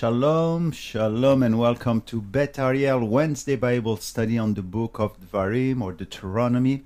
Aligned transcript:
Shalom, 0.00 0.72
shalom, 0.72 1.42
and 1.42 1.58
welcome 1.58 2.00
to 2.06 2.22
Beth 2.22 2.58
Ariel 2.58 3.06
Wednesday 3.06 3.54
Bible 3.54 3.98
study 3.98 4.38
on 4.38 4.54
the 4.54 4.62
book 4.62 4.98
of 4.98 5.20
Devarim 5.20 5.82
or 5.82 5.92
Deuteronomy. 5.92 6.84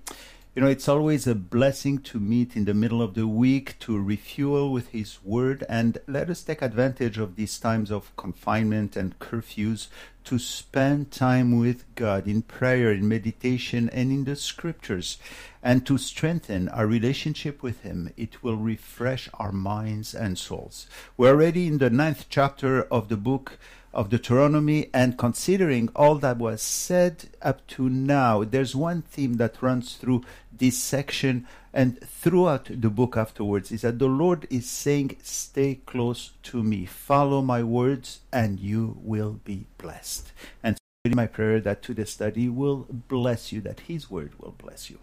You 0.55 0.63
know, 0.63 0.69
it's 0.69 0.89
always 0.89 1.27
a 1.27 1.35
blessing 1.35 1.99
to 2.03 2.21
meet 2.21 2.55
in 2.55 2.65
the 2.65 2.75
middle 2.75 3.03
of 3.03 3.15
the 3.15 3.27
week 3.27 3.77
to 3.81 4.01
refuel 4.01 4.71
with 4.71 4.91
His 4.91 5.19
Word, 5.25 5.65
and 5.69 5.99
let 6.07 6.31
us 6.31 6.45
take 6.45 6.63
advantage 6.63 7.19
of 7.19 7.35
these 7.35 7.59
times 7.59 7.91
of 7.91 8.15
confinement 8.17 8.95
and 8.95 9.19
curfews 9.19 9.89
to 10.23 10.39
spend 10.39 11.11
time 11.11 11.59
with 11.59 11.93
God 11.97 12.29
in 12.29 12.43
prayer, 12.43 12.93
in 12.93 13.09
meditation, 13.09 13.91
and 13.93 14.13
in 14.13 14.27
the 14.27 14.37
Scriptures, 14.37 15.19
and 15.61 15.85
to 15.87 15.99
strengthen 15.99 16.69
our 16.69 16.87
relationship 16.87 17.61
with 17.61 17.81
Him. 17.81 18.13
It 18.17 18.45
will 18.45 18.57
refresh 18.57 19.29
our 19.35 19.51
minds 19.51 20.15
and 20.15 20.39
souls. 20.39 20.87
We're 21.17 21.31
already 21.31 21.67
in 21.67 21.79
the 21.79 21.91
ninth 21.91 22.27
chapter 22.29 22.83
of 22.83 23.09
the 23.09 23.17
book 23.17 23.59
of 23.95 24.11
the 24.11 24.19
Deuteronomy, 24.19 24.91
and 24.93 25.17
considering 25.17 25.89
all 25.95 26.17
that 26.17 26.39
was 26.39 26.61
said 26.61 27.31
up 27.41 27.67
to 27.69 27.89
now, 27.89 28.45
there's 28.45 28.77
one 28.77 29.03
theme 29.03 29.35
that 29.35 29.63
runs 29.63 29.95
through 29.95 30.23
this 30.53 30.77
section 30.79 31.47
and 31.75 32.01
throughout 32.01 32.67
the 32.71 32.89
book 32.89 33.17
afterwards 33.17 33.73
is 33.73 33.83
that 33.83 33.99
the 33.99 34.07
Lord 34.07 34.47
is 34.49 34.71
saying, 34.71 35.17
Stay 35.23 35.81
close 35.87 36.31
to 36.45 36.63
me, 36.63 36.87
follow 36.87 37.43
my 37.43 37.65
words, 37.65 38.21
and 38.33 38.61
you 38.61 38.97
will 39.03 39.41
be 39.45 39.67
blessed. 39.77 40.33
And 40.63 40.77
so 40.77 41.13
my 41.15 41.27
prayer 41.27 41.61
that 41.61 41.83
to 41.83 41.95
the 41.95 42.07
study 42.07 42.49
will 42.49 42.87
bless 42.89 43.53
you, 43.53 43.61
that 43.63 43.81
His 43.81 44.09
word 44.09 44.33
will 44.39 44.55
bless 44.57 44.89
you. 44.89 45.01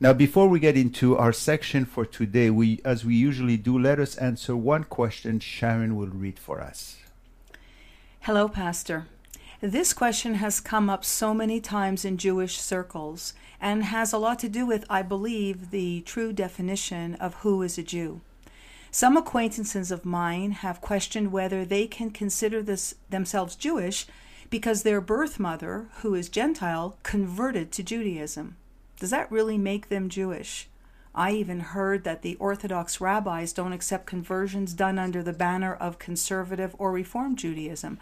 Now, 0.00 0.12
before 0.12 0.48
we 0.48 0.58
get 0.58 0.76
into 0.76 1.16
our 1.16 1.32
section 1.32 1.84
for 1.84 2.04
today, 2.04 2.50
we, 2.50 2.80
as 2.84 3.04
we 3.04 3.14
usually 3.14 3.56
do, 3.56 3.78
let 3.78 4.00
us 4.00 4.16
answer 4.16 4.56
one 4.56 4.84
question 4.84 5.38
Sharon 5.38 5.96
will 5.96 6.08
read 6.08 6.38
for 6.38 6.60
us. 6.60 6.96
Hello, 8.28 8.46
Pastor. 8.46 9.06
This 9.62 9.94
question 9.94 10.34
has 10.34 10.60
come 10.60 10.90
up 10.90 11.02
so 11.02 11.32
many 11.32 11.62
times 11.62 12.04
in 12.04 12.18
Jewish 12.18 12.60
circles 12.60 13.32
and 13.58 13.84
has 13.84 14.12
a 14.12 14.18
lot 14.18 14.38
to 14.40 14.50
do 14.50 14.66
with, 14.66 14.84
I 14.90 15.00
believe, 15.00 15.70
the 15.70 16.02
true 16.02 16.34
definition 16.34 17.14
of 17.14 17.36
who 17.36 17.62
is 17.62 17.78
a 17.78 17.82
Jew. 17.82 18.20
Some 18.90 19.16
acquaintances 19.16 19.90
of 19.90 20.04
mine 20.04 20.50
have 20.50 20.82
questioned 20.82 21.32
whether 21.32 21.64
they 21.64 21.86
can 21.86 22.10
consider 22.10 22.62
this 22.62 22.96
themselves 23.08 23.56
Jewish 23.56 24.06
because 24.50 24.82
their 24.82 25.00
birth 25.00 25.40
mother, 25.40 25.88
who 26.02 26.14
is 26.14 26.28
Gentile, 26.28 26.98
converted 27.02 27.72
to 27.72 27.82
Judaism. 27.82 28.58
Does 29.00 29.08
that 29.08 29.32
really 29.32 29.56
make 29.56 29.88
them 29.88 30.10
Jewish? 30.10 30.68
I 31.14 31.32
even 31.32 31.60
heard 31.60 32.04
that 32.04 32.22
the 32.22 32.36
Orthodox 32.36 33.00
rabbis 33.00 33.52
don't 33.52 33.72
accept 33.72 34.06
conversions 34.06 34.74
done 34.74 34.98
under 34.98 35.22
the 35.22 35.32
banner 35.32 35.74
of 35.74 35.98
conservative 35.98 36.74
or 36.78 36.92
Reform 36.92 37.36
Judaism. 37.36 37.98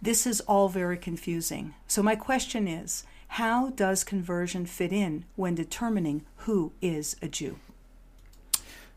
This 0.00 0.26
is 0.26 0.40
all 0.42 0.68
very 0.68 0.96
confusing. 0.96 1.74
So, 1.86 2.02
my 2.02 2.16
question 2.16 2.66
is 2.66 3.04
how 3.28 3.70
does 3.70 4.04
conversion 4.04 4.66
fit 4.66 4.92
in 4.92 5.24
when 5.36 5.54
determining 5.54 6.22
who 6.38 6.72
is 6.82 7.16
a 7.22 7.28
Jew? 7.28 7.58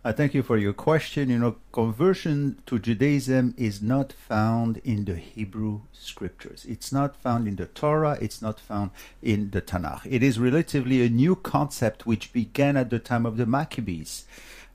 I 0.08 0.12
thank 0.12 0.36
you 0.36 0.44
for 0.44 0.56
your 0.56 0.72
question. 0.72 1.32
You 1.32 1.40
know, 1.40 1.56
conversion 1.72 2.62
to 2.68 2.78
Judaism 2.78 3.56
is 3.58 3.82
not 3.82 4.14
found 4.14 4.78
in 4.84 5.06
the 5.06 5.16
Hebrew 5.16 5.82
scriptures. 5.92 6.64
It's 6.70 6.92
not 6.92 7.18
found 7.18 7.48
in 7.48 7.56
the 7.56 7.66
Torah. 7.66 8.16
It's 8.22 8.40
not 8.40 8.60
found 8.60 8.92
in 9.24 9.50
the 9.50 9.64
Tanakh. 9.64 10.02
It 10.08 10.22
is 10.22 10.38
relatively 10.38 11.04
a 11.04 11.10
new 11.10 11.36
concept 11.36 12.06
which 12.06 12.32
began 12.32 12.78
at 12.78 12.92
the 12.92 13.00
time 13.00 13.26
of 13.26 13.38
the 13.38 13.48
Maccabees. 13.48 14.26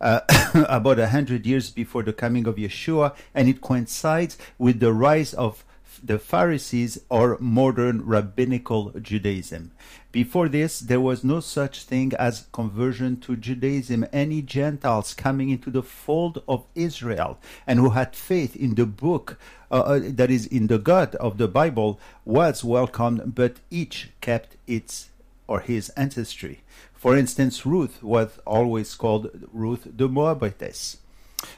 Uh, 0.00 0.22
about 0.68 0.98
a 0.98 1.10
hundred 1.10 1.46
years 1.46 1.70
before 1.70 2.02
the 2.02 2.12
coming 2.12 2.48
of 2.48 2.56
Yeshua, 2.56 3.14
and 3.32 3.48
it 3.48 3.60
coincides 3.60 4.36
with 4.58 4.80
the 4.80 4.92
rise 4.92 5.32
of 5.34 5.62
the 6.02 6.18
Pharisees 6.18 6.98
or 7.08 7.36
modern 7.38 8.04
rabbinical 8.04 8.90
Judaism. 9.00 9.70
Before 10.12 10.48
this, 10.48 10.80
there 10.80 11.00
was 11.00 11.22
no 11.22 11.38
such 11.38 11.84
thing 11.84 12.12
as 12.18 12.46
conversion 12.52 13.20
to 13.20 13.36
Judaism. 13.36 14.04
Any 14.12 14.42
Gentiles 14.42 15.14
coming 15.14 15.50
into 15.50 15.70
the 15.70 15.84
fold 15.84 16.42
of 16.48 16.66
Israel 16.74 17.38
and 17.64 17.78
who 17.78 17.90
had 17.90 18.16
faith 18.16 18.56
in 18.56 18.74
the 18.74 18.86
book 18.86 19.38
uh, 19.70 19.74
uh, 19.74 20.00
that 20.02 20.28
is 20.28 20.46
in 20.46 20.66
the 20.66 20.78
God 20.78 21.14
of 21.16 21.38
the 21.38 21.46
Bible 21.46 22.00
was 22.24 22.64
welcomed, 22.64 23.36
but 23.36 23.60
each 23.70 24.10
kept 24.20 24.56
its 24.66 25.10
or 25.46 25.60
his 25.60 25.90
ancestry. 25.90 26.62
For 26.92 27.16
instance, 27.16 27.64
Ruth 27.64 28.02
was 28.02 28.38
always 28.44 28.94
called 28.94 29.30
Ruth 29.52 29.86
the 29.96 30.08
Moabitess. 30.08 30.96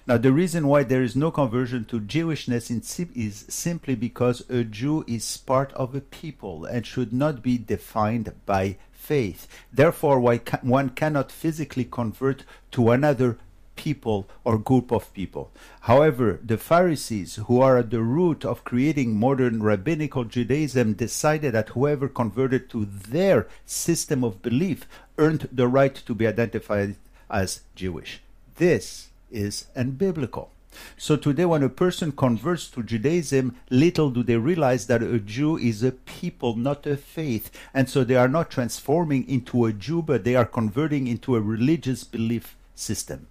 Now, 0.07 0.17
the 0.17 0.33
reason 0.33 0.67
why 0.67 0.83
there 0.83 1.03
is 1.03 1.15
no 1.15 1.31
conversion 1.31 1.85
to 1.87 2.01
Jewishness 2.01 2.71
is 3.15 3.45
simply 3.49 3.95
because 3.95 4.49
a 4.51 4.65
Jew 4.65 5.05
is 5.07 5.37
part 5.37 5.73
of 5.75 5.95
a 5.95 6.01
people 6.01 6.65
and 6.65 6.87
should 6.87 7.13
not 7.13 7.43
be 7.43 7.59
defined 7.59 8.33
by 8.47 8.77
faith. 8.91 9.47
Therefore, 9.73 10.21
why 10.21 10.39
one 10.63 10.91
cannot 10.91 11.31
physically 11.31 11.85
convert 11.85 12.45
to 12.73 12.91
another 12.91 13.39
people 13.75 14.29
or 14.45 14.59
group 14.59 14.93
of 14.93 15.13
people. 15.15 15.51
However, 15.83 16.39
the 16.45 16.59
Pharisees, 16.59 17.37
who 17.47 17.61
are 17.61 17.79
at 17.79 17.91
the 17.91 18.03
root 18.03 18.45
of 18.45 18.65
creating 18.65 19.17
modern 19.17 19.63
rabbinical 19.63 20.25
Judaism, 20.25 20.93
decided 20.95 21.55
that 21.55 21.71
whoever 21.71 22.09
converted 22.09 22.69
to 22.71 22.85
their 22.85 23.49
system 23.65 24.23
of 24.23 24.43
belief 24.43 24.87
earned 25.19 25.49
the 25.51 25.69
right 25.69 25.95
to 25.95 26.15
be 26.15 26.27
identified 26.27 26.97
as 27.31 27.63
Jewish. 27.75 28.21
This 28.57 29.09
is 29.33 29.67
unbiblical. 29.77 30.49
So 30.97 31.17
today, 31.17 31.45
when 31.45 31.63
a 31.63 31.69
person 31.69 32.13
converts 32.13 32.71
to 32.71 32.83
Judaism, 32.83 33.57
little 33.71 34.11
do 34.11 34.23
they 34.23 34.37
realize 34.37 34.87
that 34.87 35.03
a 35.03 35.19
Jew 35.19 35.59
is 35.59 35.83
a 35.83 35.93
people, 35.93 36.57
not 36.57 36.87
a 36.87 36.97
faith. 36.97 37.51
And 37.75 37.89
so 37.89 38.05
they 38.05 38.17
are 38.17 38.29
not 38.29 38.51
transforming 38.51 39.29
into 39.29 39.67
a 39.67 39.73
Jew, 39.73 40.03
but 40.03 40.25
they 40.25 40.35
are 40.35 40.47
converting 40.47 41.07
into 41.07 41.37
a 41.37 41.41
religious 41.41 42.05
belief 42.05 42.57
system. 42.75 43.27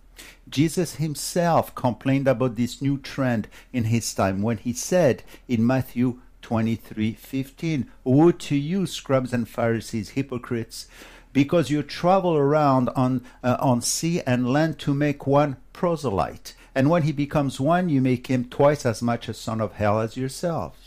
Jesus 0.48 0.96
himself 0.96 1.74
complained 1.74 2.28
about 2.28 2.56
this 2.56 2.82
new 2.82 2.98
trend 2.98 3.48
in 3.74 3.86
his 3.86 4.14
time 4.14 4.42
when 4.42 4.58
he 4.58 4.74
said 4.74 5.24
in 5.48 5.66
Matthew 5.66 6.20
23:15, 6.42 7.90
"Woe 8.04 8.32
to 8.32 8.56
you, 8.56 8.86
scribes 8.86 9.34
and 9.34 9.48
Pharisees, 9.48 10.10
hypocrites, 10.10 10.88
because 11.34 11.70
you 11.70 11.84
travel 11.84 12.36
around 12.36 12.90
on 12.90 13.24
uh, 13.44 13.58
on 13.60 13.82
sea 13.82 14.22
and 14.22 14.52
land 14.52 14.80
to 14.80 14.94
make 14.94 15.26
one 15.26 15.58
proselyte, 15.74 16.54
and 16.76 16.90
when 16.90 17.04
he 17.04 17.12
becomes 17.12 17.60
one, 17.60 17.90
you 17.90 18.02
make 18.02 18.28
him 18.28 18.46
twice 18.46 18.86
as 18.86 19.02
much 19.02 19.30
a 19.30 19.34
son 19.34 19.62
of 19.62 19.74
hell 19.74 20.00
as 20.00 20.18
yourself." 20.18 20.78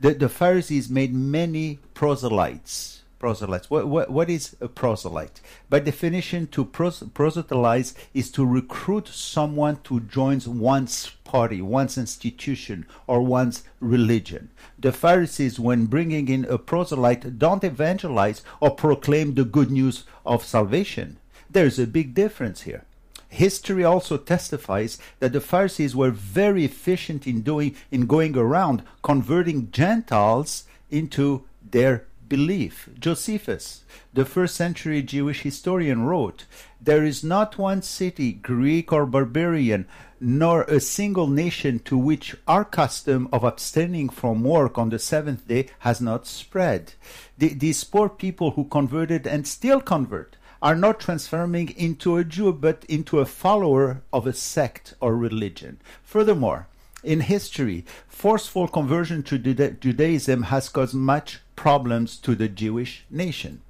The, 0.00 0.14
the 0.14 0.28
Pharisees 0.28 0.90
made 0.90 1.14
many 1.14 1.78
proselytes 1.94 3.01
proselytes. 3.22 3.70
What, 3.70 3.86
what, 3.86 4.10
what 4.10 4.28
is 4.28 4.56
a 4.60 4.66
proselyte? 4.66 5.40
By 5.70 5.78
definition, 5.78 6.48
to 6.48 6.64
pros- 6.64 7.04
proselytize 7.14 7.94
is 8.12 8.32
to 8.32 8.44
recruit 8.44 9.06
someone 9.06 9.78
to 9.84 10.00
join 10.00 10.40
one's 10.44 11.10
party, 11.22 11.62
one's 11.62 11.96
institution, 11.96 12.84
or 13.06 13.22
one's 13.22 13.62
religion. 13.78 14.50
The 14.76 14.90
Pharisees, 14.90 15.60
when 15.60 15.86
bringing 15.86 16.26
in 16.28 16.44
a 16.46 16.58
proselyte, 16.58 17.38
don't 17.38 17.62
evangelize 17.62 18.42
or 18.58 18.72
proclaim 18.72 19.34
the 19.34 19.44
good 19.44 19.70
news 19.70 20.02
of 20.26 20.44
salvation. 20.44 21.18
There's 21.48 21.78
a 21.78 21.86
big 21.86 22.14
difference 22.14 22.62
here. 22.62 22.84
History 23.28 23.84
also 23.84 24.16
testifies 24.18 24.98
that 25.20 25.32
the 25.32 25.40
Pharisees 25.40 25.94
were 25.94 26.10
very 26.10 26.64
efficient 26.64 27.26
in 27.26 27.42
doing 27.42 27.76
in 27.90 28.06
going 28.06 28.36
around 28.36 28.82
converting 29.02 29.70
Gentiles 29.70 30.64
into 30.90 31.44
their 31.70 32.04
belief. 32.32 32.88
Josephus, 32.98 33.84
the 34.14 34.24
first 34.24 34.54
century 34.54 35.02
Jewish 35.02 35.42
historian, 35.42 36.06
wrote 36.06 36.46
There 36.80 37.04
is 37.04 37.22
not 37.22 37.58
one 37.58 37.82
city, 37.82 38.32
Greek 38.32 38.90
or 38.90 39.04
barbarian, 39.04 39.86
nor 40.18 40.62
a 40.62 40.80
single 40.80 41.26
nation 41.26 41.78
to 41.80 41.98
which 41.98 42.34
our 42.48 42.64
custom 42.64 43.28
of 43.34 43.44
abstaining 43.44 44.08
from 44.08 44.42
work 44.42 44.78
on 44.78 44.88
the 44.88 44.98
seventh 44.98 45.46
day 45.46 45.68
has 45.80 46.00
not 46.00 46.26
spread. 46.26 46.94
The, 47.36 47.48
these 47.52 47.84
poor 47.84 48.08
people 48.08 48.52
who 48.52 48.64
converted 48.64 49.26
and 49.26 49.46
still 49.46 49.82
convert 49.82 50.38
are 50.62 50.76
not 50.76 51.00
transforming 51.00 51.68
into 51.76 52.16
a 52.16 52.24
Jew 52.24 52.54
but 52.54 52.86
into 52.88 53.18
a 53.18 53.26
follower 53.26 54.00
of 54.10 54.26
a 54.26 54.32
sect 54.32 54.94
or 55.02 55.14
religion. 55.14 55.82
Furthermore, 56.02 56.66
in 57.02 57.20
history, 57.20 57.84
forceful 58.08 58.68
conversion 58.68 59.22
to 59.24 59.38
Judaism 59.38 60.44
has 60.44 60.68
caused 60.68 60.94
much 60.94 61.40
problems 61.56 62.16
to 62.18 62.34
the 62.34 62.48
Jewish 62.48 63.04
nation. 63.10 63.60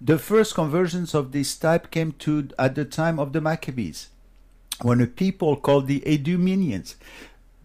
The 0.00 0.18
first 0.18 0.54
conversions 0.54 1.14
of 1.14 1.32
this 1.32 1.56
type 1.56 1.90
came 1.90 2.12
to 2.20 2.48
at 2.58 2.74
the 2.74 2.84
time 2.84 3.18
of 3.18 3.32
the 3.32 3.40
Maccabees, 3.40 4.08
when 4.82 5.00
a 5.00 5.06
people 5.06 5.56
called 5.56 5.86
the 5.86 6.02
Idumeans 6.06 6.96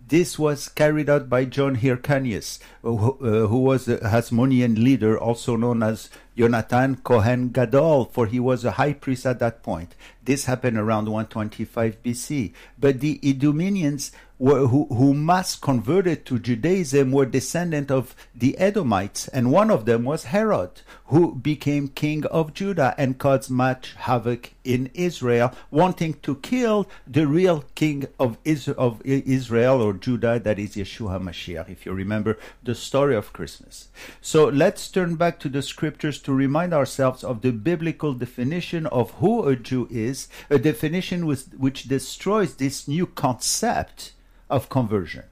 this 0.07 0.37
was 0.37 0.69
carried 0.69 1.09
out 1.09 1.29
by 1.29 1.45
John 1.45 1.75
Hyrcanus, 1.75 2.59
who, 2.83 3.13
uh, 3.13 3.47
who 3.47 3.59
was 3.59 3.85
the 3.85 3.97
Hasmonean 3.97 4.77
leader, 4.77 5.17
also 5.17 5.55
known 5.55 5.81
as 5.81 6.09
Jonathan 6.37 6.97
Kohen 6.97 7.49
Gadol, 7.49 8.05
for 8.05 8.27
he 8.27 8.39
was 8.39 8.63
a 8.63 8.71
high 8.71 8.93
priest 8.93 9.25
at 9.25 9.39
that 9.39 9.63
point. 9.63 9.95
This 10.23 10.45
happened 10.45 10.77
around 10.77 11.05
125 11.05 12.03
BC. 12.03 12.53
But 12.79 12.99
the 12.99 13.19
were, 13.23 14.11
who, 14.37 14.85
who 14.85 15.13
mass 15.13 15.55
converted 15.55 16.25
to 16.25 16.39
Judaism 16.39 17.11
were 17.11 17.25
descendant 17.25 17.89
of 17.89 18.15
the 18.35 18.57
Edomites, 18.57 19.27
and 19.29 19.51
one 19.51 19.71
of 19.71 19.85
them 19.85 20.03
was 20.03 20.25
Herod, 20.25 20.81
who 21.05 21.35
became 21.35 21.87
king 21.87 22.25
of 22.25 22.53
Judah 22.53 22.93
and 22.97 23.17
caused 23.17 23.49
much 23.49 23.93
havoc 23.93 24.51
in 24.63 24.89
Israel, 24.93 25.53
wanting 25.71 26.15
to 26.15 26.35
kill 26.37 26.89
the 27.07 27.27
real 27.27 27.63
king 27.75 28.07
of 28.19 28.37
Israel, 28.43 29.81
or 29.81 29.93
Judah, 29.93 30.39
that 30.39 30.59
is 30.59 30.75
Yeshua 30.75 31.21
Mashiach, 31.21 31.69
if 31.69 31.85
you 31.85 31.93
remember 31.93 32.37
the 32.63 32.75
story 32.75 33.15
of 33.15 33.31
Christmas. 33.31 33.87
So 34.21 34.45
let's 34.45 34.89
turn 34.89 35.15
back 35.15 35.39
to 35.39 35.49
the 35.49 35.61
scriptures 35.61 36.19
to 36.23 36.33
remind 36.33 36.73
ourselves 36.73 37.23
of 37.23 37.41
the 37.41 37.51
biblical 37.51 38.13
definition 38.13 38.85
of 38.87 39.11
who 39.11 39.47
a 39.47 39.55
Jew 39.55 39.87
is, 39.89 40.27
a 40.49 40.57
definition 40.57 41.25
which 41.25 41.83
destroys 41.83 42.55
this 42.55 42.87
new 42.87 43.05
concept 43.05 44.11
of 44.49 44.69
conversion. 44.69 45.23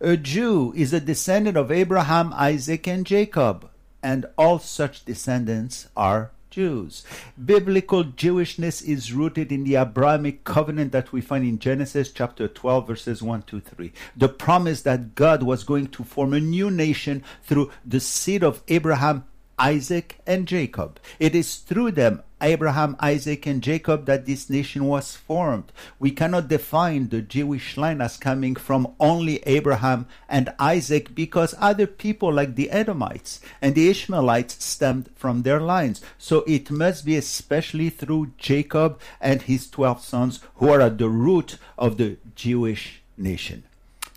A 0.00 0.16
Jew 0.16 0.72
is 0.76 0.92
a 0.92 1.00
descendant 1.00 1.56
of 1.56 1.70
Abraham, 1.70 2.32
Isaac, 2.34 2.86
and 2.86 3.04
Jacob, 3.04 3.68
and 4.02 4.26
all 4.36 4.58
such 4.58 5.04
descendants 5.04 5.88
are 5.96 6.30
Jews. 6.56 7.04
Biblical 7.42 8.02
Jewishness 8.02 8.82
is 8.82 9.12
rooted 9.12 9.52
in 9.52 9.64
the 9.64 9.76
Abrahamic 9.76 10.44
covenant 10.44 10.90
that 10.92 11.12
we 11.12 11.20
find 11.20 11.44
in 11.44 11.58
Genesis 11.58 12.10
chapter 12.10 12.48
12, 12.48 12.86
verses 12.86 13.22
1 13.22 13.42
to 13.42 13.60
3. 13.60 13.92
The 14.16 14.30
promise 14.30 14.80
that 14.82 15.14
God 15.14 15.42
was 15.42 15.64
going 15.64 15.88
to 15.88 16.02
form 16.02 16.32
a 16.32 16.40
new 16.40 16.70
nation 16.70 17.22
through 17.42 17.70
the 17.84 18.00
seed 18.00 18.42
of 18.42 18.62
Abraham, 18.68 19.24
Isaac, 19.58 20.18
and 20.26 20.46
Jacob. 20.46 21.00
It 21.18 21.34
is 21.34 21.56
through 21.56 21.92
them, 21.92 22.22
Abraham, 22.40 22.96
Isaac, 23.00 23.46
and 23.46 23.62
Jacob, 23.62 24.04
that 24.06 24.26
this 24.26 24.50
nation 24.50 24.84
was 24.84 25.16
formed. 25.16 25.72
We 25.98 26.10
cannot 26.10 26.48
define 26.48 27.08
the 27.08 27.22
Jewish 27.22 27.76
line 27.76 28.00
as 28.00 28.18
coming 28.18 28.54
from 28.54 28.92
only 29.00 29.42
Abraham 29.44 30.06
and 30.28 30.52
Isaac 30.58 31.14
because 31.14 31.54
other 31.58 31.86
people 31.86 32.32
like 32.32 32.54
the 32.54 32.70
Edomites 32.70 33.40
and 33.62 33.74
the 33.74 33.88
Ishmaelites 33.88 34.62
stemmed 34.62 35.08
from 35.14 35.42
their 35.42 35.60
lines. 35.60 36.02
So 36.18 36.44
it 36.46 36.70
must 36.70 37.06
be 37.06 37.16
especially 37.16 37.88
through 37.88 38.32
Jacob 38.36 39.00
and 39.20 39.42
his 39.42 39.70
12 39.70 40.04
sons 40.04 40.40
who 40.56 40.68
are 40.68 40.80
at 40.82 40.98
the 40.98 41.08
root 41.08 41.56
of 41.78 41.96
the 41.96 42.18
Jewish 42.34 43.00
nation. 43.16 43.64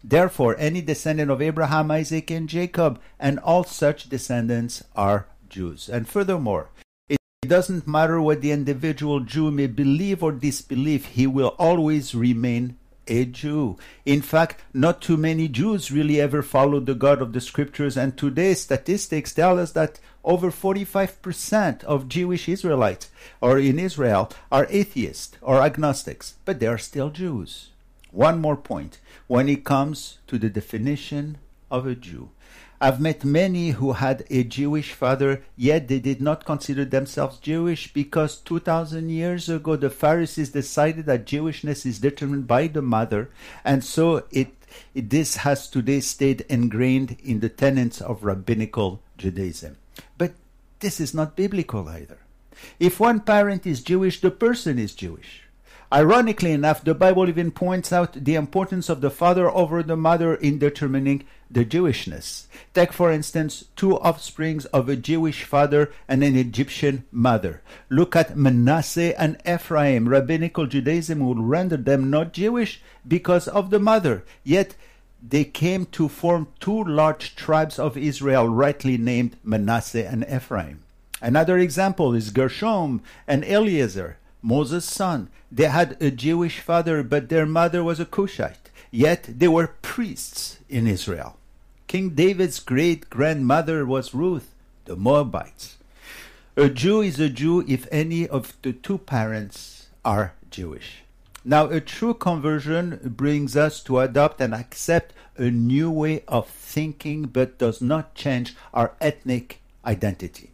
Therefore, 0.03 0.55
any 0.57 0.81
descendant 0.81 1.29
of 1.29 1.41
Abraham, 1.41 1.91
Isaac, 1.91 2.31
and 2.31 2.47
Jacob, 2.47 2.99
and 3.19 3.39
all 3.39 3.63
such 3.63 4.09
descendants 4.09 4.83
are 4.95 5.27
Jews. 5.49 5.89
And 5.89 6.07
furthermore, 6.07 6.69
it 7.09 7.19
doesn't 7.45 7.87
matter 7.87 8.21
what 8.21 8.41
the 8.41 8.51
individual 8.51 9.19
Jew 9.19 9.51
may 9.51 9.67
believe 9.67 10.23
or 10.23 10.31
disbelieve, 10.31 11.05
he 11.07 11.27
will 11.27 11.55
always 11.57 12.15
remain 12.15 12.77
a 13.07 13.25
Jew. 13.25 13.77
In 14.05 14.21
fact, 14.21 14.61
not 14.73 15.01
too 15.01 15.17
many 15.17 15.47
Jews 15.47 15.91
really 15.91 16.21
ever 16.21 16.41
followed 16.41 16.85
the 16.85 16.93
God 16.93 17.21
of 17.21 17.33
the 17.33 17.41
scriptures, 17.41 17.97
and 17.97 18.15
today's 18.15 18.61
statistics 18.61 19.33
tell 19.33 19.59
us 19.59 19.71
that 19.71 19.99
over 20.23 20.51
45% 20.51 21.83
of 21.83 22.07
Jewish 22.07 22.47
Israelites 22.47 23.09
or 23.41 23.57
in 23.57 23.79
Israel 23.79 24.31
are 24.51 24.67
atheists 24.69 25.37
or 25.41 25.61
agnostics, 25.61 26.35
but 26.45 26.59
they 26.59 26.67
are 26.67 26.77
still 26.77 27.09
Jews. 27.09 27.69
One 28.11 28.39
more 28.39 28.57
point 28.57 28.99
when 29.27 29.47
it 29.47 29.63
comes 29.63 30.17
to 30.27 30.37
the 30.37 30.49
definition 30.49 31.37
of 31.69 31.85
a 31.85 31.95
Jew. 31.95 32.29
I've 32.81 33.01
met 33.01 33.25
many 33.25 33.71
who 33.71 33.93
had 33.93 34.25
a 34.29 34.43
Jewish 34.43 34.93
father, 34.93 35.43
yet 35.57 35.89
they 35.89 35.99
did 35.99 36.21
not 36.21 36.45
consider 36.45 36.85
themselves 36.85 37.37
Jewish 37.37 37.91
because 37.91 38.37
2000 38.37 39.09
years 39.09 39.49
ago 39.49 39.75
the 39.75 39.89
Pharisees 39.89 40.49
decided 40.49 41.05
that 41.05 41.25
Jewishness 41.25 41.85
is 41.85 41.99
determined 41.99 42.47
by 42.47 42.67
the 42.67 42.81
mother, 42.81 43.29
and 43.65 43.83
so 43.83 44.23
it, 44.31 44.55
it 44.95 45.09
this 45.09 45.37
has 45.37 45.67
today 45.67 45.99
stayed 45.99 46.45
ingrained 46.47 47.17
in 47.21 47.41
the 47.41 47.49
tenets 47.49 47.99
of 47.99 48.23
rabbinical 48.23 49.01
Judaism. 49.17 49.75
But 50.17 50.31
this 50.79 51.01
is 51.01 51.13
not 51.13 51.35
biblical 51.35 51.89
either. 51.89 52.19
If 52.79 52.99
one 52.99 53.19
parent 53.19 53.67
is 53.67 53.83
Jewish, 53.83 54.21
the 54.21 54.31
person 54.31 54.79
is 54.79 54.95
Jewish. 54.95 55.41
Ironically 55.91 56.51
enough, 56.51 56.83
the 56.83 56.93
Bible 56.93 57.27
even 57.27 57.49
points 57.49 57.91
out 57.91 58.13
the 58.13 58.35
importance 58.35 58.89
of 58.89 59.01
the 59.01 59.09
father 59.09 59.49
over 59.49 59.81
the 59.81 59.97
mother 59.97 60.35
in 60.35 60.59
determining 60.59 61.23
the 61.49 61.65
Jewishness. 61.65 62.45
Take, 62.75 62.93
for 62.93 63.11
instance, 63.11 63.65
two 63.75 63.95
offsprings 63.95 64.65
of 64.65 64.87
a 64.87 64.95
Jewish 64.95 65.43
father 65.43 65.91
and 66.07 66.23
an 66.23 66.35
Egyptian 66.35 67.05
mother. 67.11 67.63
Look 67.89 68.15
at 68.15 68.37
Manasseh 68.37 69.19
and 69.19 69.41
Ephraim. 69.47 70.07
Rabbinical 70.07 70.67
Judaism 70.67 71.25
would 71.27 71.39
render 71.39 71.77
them 71.77 72.11
not 72.11 72.33
Jewish 72.33 72.81
because 73.07 73.47
of 73.47 73.71
the 73.71 73.79
mother, 73.79 74.23
yet 74.43 74.75
they 75.27 75.43
came 75.43 75.87
to 75.87 76.07
form 76.07 76.49
two 76.59 76.83
large 76.83 77.35
tribes 77.35 77.79
of 77.79 77.97
Israel, 77.97 78.47
rightly 78.47 78.95
named 78.95 79.37
Manasseh 79.43 80.07
and 80.07 80.23
Ephraim. 80.31 80.83
Another 81.19 81.57
example 81.57 82.13
is 82.13 82.29
Gershom 82.29 83.01
and 83.27 83.43
Eliezer. 83.43 84.18
Moses' 84.41 84.85
son. 84.85 85.29
They 85.51 85.65
had 85.65 85.97
a 86.01 86.11
Jewish 86.11 86.59
father, 86.59 87.03
but 87.03 87.29
their 87.29 87.45
mother 87.45 87.83
was 87.83 87.99
a 87.99 88.05
Cushite. 88.05 88.69
Yet 88.91 89.27
they 89.27 89.47
were 89.47 89.75
priests 89.81 90.59
in 90.69 90.87
Israel. 90.87 91.37
King 91.87 92.09
David's 92.11 92.59
great 92.59 93.09
grandmother 93.09 93.85
was 93.85 94.13
Ruth, 94.13 94.53
the 94.85 94.95
Moabites. 94.95 95.77
A 96.55 96.69
Jew 96.69 97.01
is 97.01 97.19
a 97.19 97.29
Jew 97.29 97.63
if 97.67 97.87
any 97.91 98.27
of 98.27 98.53
the 98.61 98.73
two 98.73 98.97
parents 98.97 99.87
are 100.03 100.33
Jewish. 100.51 101.03
Now, 101.45 101.65
a 101.65 101.79
true 101.79 102.13
conversion 102.13 102.99
brings 103.15 103.55
us 103.55 103.81
to 103.83 103.99
adopt 103.99 104.41
and 104.41 104.53
accept 104.53 105.13
a 105.37 105.49
new 105.49 105.89
way 105.89 106.23
of 106.27 106.47
thinking, 106.47 107.23
but 107.23 107.57
does 107.57 107.81
not 107.81 108.13
change 108.13 108.55
our 108.73 108.93
ethnic 108.99 109.61
identity. 109.85 110.48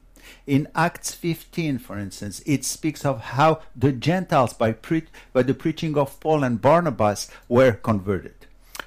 In 0.48 0.68
Acts 0.76 1.12
15, 1.14 1.80
for 1.80 1.98
instance, 1.98 2.42
it 2.46 2.64
speaks 2.64 3.04
of 3.04 3.22
how 3.22 3.62
the 3.76 3.92
Gentiles, 3.92 4.54
by, 4.54 4.74
pre- 4.74 5.08
by 5.34 5.42
the 5.42 5.56
preaching 5.56 5.98
of 5.98 6.20
Paul 6.20 6.44
and 6.44 6.62
Barnabas, 6.62 7.32
were 7.50 7.74
converted. 7.74 8.46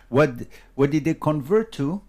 What, 0.09 0.47
what 0.77 0.93
did 0.93 1.05
they 1.05 1.15
convert 1.15 1.73
to? 1.73 2.03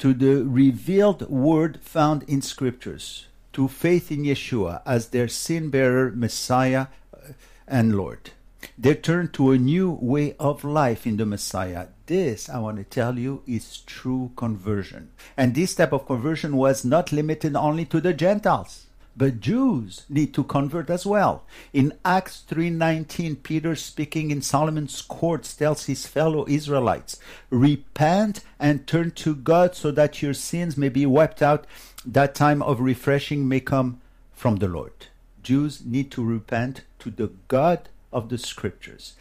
To 0.00 0.12
the 0.12 0.44
revealed 0.44 1.28
word 1.28 1.80
found 1.82 2.24
in 2.24 2.42
scriptures, 2.42 3.26
to 3.52 3.68
faith 3.68 4.10
in 4.10 4.24
Yeshua 4.24 4.82
as 4.84 5.08
their 5.08 5.28
sin 5.28 5.70
bearer, 5.70 6.12
Messiah, 6.14 6.88
uh, 7.14 7.32
and 7.66 7.96
Lord. 7.96 8.30
They 8.76 8.94
turn 8.94 9.28
to 9.32 9.52
a 9.52 9.58
new 9.58 9.90
way 9.90 10.34
of 10.38 10.64
life 10.64 11.06
in 11.06 11.16
the 11.16 11.26
Messiah. 11.26 11.88
This, 12.06 12.48
I 12.48 12.58
want 12.58 12.78
to 12.78 12.84
tell 12.84 13.18
you, 13.18 13.42
is 13.46 13.78
true 13.86 14.32
conversion. 14.36 15.10
And 15.36 15.54
this 15.54 15.74
type 15.74 15.92
of 15.92 16.06
conversion 16.06 16.56
was 16.56 16.84
not 16.84 17.12
limited 17.12 17.54
only 17.56 17.84
to 17.86 18.00
the 18.00 18.12
Gentiles. 18.12 18.86
But 19.16 19.40
Jews 19.40 20.04
need 20.08 20.32
to 20.34 20.44
convert 20.44 20.90
as 20.90 21.04
well. 21.04 21.42
In 21.72 21.92
Acts 22.04 22.44
3:19, 22.48 23.42
Peter 23.42 23.74
speaking 23.74 24.30
in 24.30 24.42
Solomon's 24.42 25.02
courts 25.02 25.54
tells 25.54 25.86
his 25.86 26.06
fellow 26.06 26.46
Israelites, 26.46 27.18
"Repent 27.50 28.44
and 28.60 28.86
turn 28.86 29.10
to 29.12 29.34
God 29.34 29.74
so 29.74 29.90
that 29.90 30.22
your 30.22 30.34
sins 30.34 30.76
may 30.76 30.88
be 30.88 31.04
wiped 31.04 31.42
out, 31.42 31.66
that 32.06 32.36
time 32.36 32.62
of 32.62 32.78
refreshing 32.78 33.48
may 33.48 33.58
come 33.58 34.00
from 34.32 34.56
the 34.56 34.68
Lord." 34.68 35.08
Jews 35.42 35.82
need 35.84 36.12
to 36.12 36.24
repent 36.24 36.82
to 37.00 37.10
the 37.10 37.30
God 37.48 37.88
of 38.12 38.28
the 38.28 38.38
scriptures. 38.38 39.14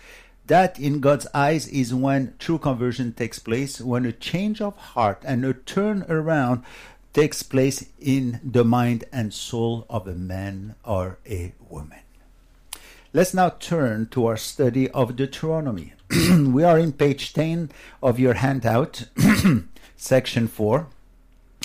That, 0.48 0.80
in 0.80 1.02
God's 1.02 1.28
eyes, 1.34 1.68
is 1.68 1.94
when 1.94 2.36
true 2.40 2.58
conversion 2.58 3.14
takes 3.14 3.40
place, 3.40 3.82
when 3.82 4.06
a 4.06 4.14
change 4.14 4.62
of 4.62 4.78
heart 4.78 5.22
and 5.26 5.44
a 5.44 5.54
turn 5.54 6.06
around 6.08 6.64
takes 7.14 7.44
place 7.44 7.86
in 8.00 8.40
the 8.44 8.64
mind 8.64 9.04
and 9.12 9.34
soul 9.34 9.86
of 9.90 10.08
a 10.08 10.14
man 10.14 10.76
or 10.86 11.18
a 11.28 11.54
woman. 11.70 12.00
Let's 13.12 13.34
now 13.34 13.50
turn 13.50 14.08
to 14.10 14.28
our 14.28 14.38
study 14.38 14.90
of 14.92 15.16
Deuteronomy. 15.16 15.94
we 16.12 16.64
are 16.64 16.78
in 16.78 16.94
page 16.94 17.34
10 17.34 17.72
of 18.04 18.20
your 18.20 18.36
handout, 18.36 19.06
section 19.98 20.48
4. 20.48 20.88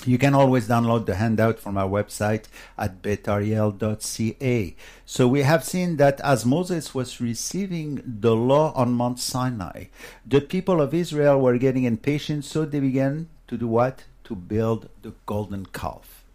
You 0.05 0.17
can 0.17 0.33
always 0.33 0.67
download 0.67 1.05
the 1.05 1.15
handout 1.15 1.59
from 1.59 1.77
our 1.77 1.87
website 1.87 2.45
at 2.77 3.01
bethariel.ca. 3.01 4.75
So 5.05 5.27
we 5.27 5.43
have 5.43 5.63
seen 5.63 5.97
that 5.97 6.19
as 6.21 6.45
Moses 6.45 6.93
was 6.93 7.21
receiving 7.21 8.03
the 8.05 8.35
law 8.35 8.73
on 8.73 8.93
Mount 8.93 9.19
Sinai, 9.19 9.85
the 10.25 10.41
people 10.41 10.81
of 10.81 10.93
Israel 10.93 11.39
were 11.39 11.57
getting 11.57 11.85
impatient, 11.85 12.43
so 12.43 12.65
they 12.65 12.81
began 12.81 13.29
to 13.47 13.57
do 13.57 13.67
what? 13.67 14.03
To 14.25 14.35
build 14.35 14.89
the 15.01 15.13
golden 15.25 15.67
calf. 15.67 16.25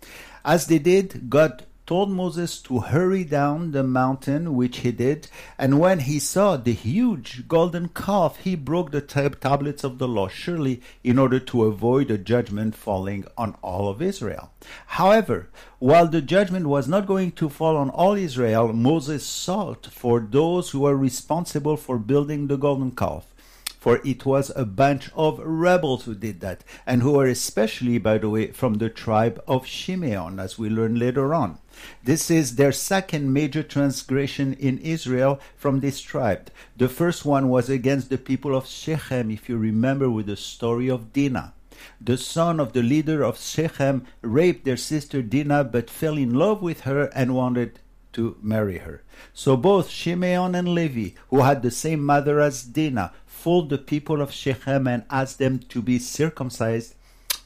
As 0.45 0.67
they 0.67 0.79
did, 0.79 1.29
God 1.29 1.65
told 1.89 2.11
Moses 2.11 2.61
to 2.61 2.81
hurry 2.81 3.25
down 3.25 3.73
the 3.73 3.83
mountain, 3.83 4.55
which 4.55 4.81
he 4.81 4.93
did. 4.93 5.27
And 5.57 5.81
when 5.81 6.01
he 6.01 6.19
saw 6.19 6.59
the 6.59 6.75
huge 6.75 7.49
golden 7.49 7.89
calf, 7.89 8.37
he 8.37 8.57
broke 8.57 8.91
the 8.91 9.01
tab- 9.01 9.41
tablets 9.41 9.85
of 9.85 9.97
the 9.97 10.07
law, 10.07 10.29
surely 10.29 10.83
in 11.03 11.19
order 11.19 11.41
to 11.41 11.65
avoid 11.65 12.11
a 12.11 12.19
judgment 12.19 12.75
falling 12.75 13.25
on 13.39 13.57
all 13.63 13.89
of 13.89 14.03
Israel. 14.03 14.51
However, 14.99 15.49
while 15.79 16.07
the 16.07 16.21
judgment 16.21 16.67
was 16.67 16.87
not 16.89 17.07
going 17.07 17.33
to 17.33 17.49
fall 17.49 17.79
on 17.79 17.89
all 17.89 18.13
Israel, 18.13 18.75
Moses 18.75 19.25
sought 19.25 19.87
for 19.87 20.21
those 20.21 20.71
who 20.71 20.81
were 20.81 20.97
responsible 20.97 21.79
for 21.79 21.99
building 21.99 22.49
the 22.49 22.59
golden 22.59 22.91
calf. 22.91 23.33
For 23.79 24.01
it 24.05 24.27
was 24.27 24.51
a 24.57 24.65
bunch 24.65 25.11
of 25.15 25.39
rebels 25.39 26.05
who 26.05 26.15
did 26.15 26.41
that, 26.41 26.65
and 26.87 27.03
who 27.03 27.19
are 27.19 27.27
especially, 27.27 27.99
by 27.99 28.19
the 28.19 28.29
way, 28.29 28.49
from 28.49 28.75
the 28.75 28.91
tribe 28.91 29.43
of 29.47 29.65
Shimeon, 29.65 30.41
as 30.41 30.59
we 30.59 30.69
learn 30.69 30.99
later 30.99 31.33
on. 31.33 31.59
This 32.03 32.31
is 32.31 32.57
their 32.57 32.73
second 32.73 33.33
major 33.33 33.63
transgression 33.63 34.55
in 34.55 34.79
Israel 34.79 35.41
from 35.57 35.81
this 35.81 36.01
tribe. 36.01 36.51
The 36.77 36.89
first 36.89 37.25
one 37.25 37.49
was 37.49 37.71
against 37.71 38.11
the 38.11 38.19
people 38.19 38.57
of 38.57 38.67
Shechem, 38.67 39.31
if 39.31 39.49
you 39.49 39.57
remember 39.57 40.11
with 40.11 40.27
the 40.27 40.37
story 40.37 40.89
of 40.89 41.13
Dinah. 41.13 41.55
The 42.01 42.19
son 42.19 42.59
of 42.59 42.73
the 42.73 42.83
leader 42.83 43.23
of 43.23 43.39
Shechem 43.39 44.05
raped 44.23 44.65
their 44.65 44.77
sister 44.77 45.23
Dinah 45.23 45.65
but 45.65 45.89
fell 45.89 46.17
in 46.17 46.35
love 46.35 46.61
with 46.61 46.81
her 46.81 47.05
and 47.15 47.35
wanted 47.37 47.79
to 48.19 48.37
marry 48.43 48.79
her. 48.79 49.03
So 49.33 49.57
both 49.57 49.89
Shimeon 49.89 50.59
and 50.59 50.69
Levi, 50.75 51.15
who 51.31 51.43
had 51.43 51.63
the 51.63 51.71
same 51.71 52.05
mother 52.05 52.41
as 52.41 52.65
Dinah, 52.65 53.13
fooled 53.27 53.71
the 53.71 53.79
people 53.79 54.21
of 54.21 54.33
Shechem 54.33 54.89
and 54.89 55.05
asked 55.09 55.39
them 55.39 55.61
to 55.71 55.81
be 55.81 56.01
circumcised 56.01 56.97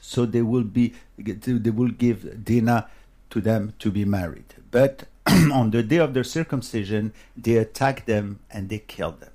so 0.01 0.25
they 0.25 0.41
will 0.41 0.63
be 0.63 0.95
they 1.15 1.69
will 1.69 1.91
give 1.91 2.43
Dinah 2.43 2.89
to 3.29 3.39
them 3.39 3.73
to 3.77 3.91
be 3.91 4.03
married. 4.03 4.55
But 4.71 5.03
on 5.27 5.69
the 5.69 5.83
day 5.83 5.97
of 5.97 6.15
their 6.15 6.23
circumcision, 6.23 7.13
they 7.37 7.57
attacked 7.57 8.07
them 8.07 8.39
and 8.49 8.69
they 8.69 8.79
killed 8.79 9.19
them. 9.19 9.32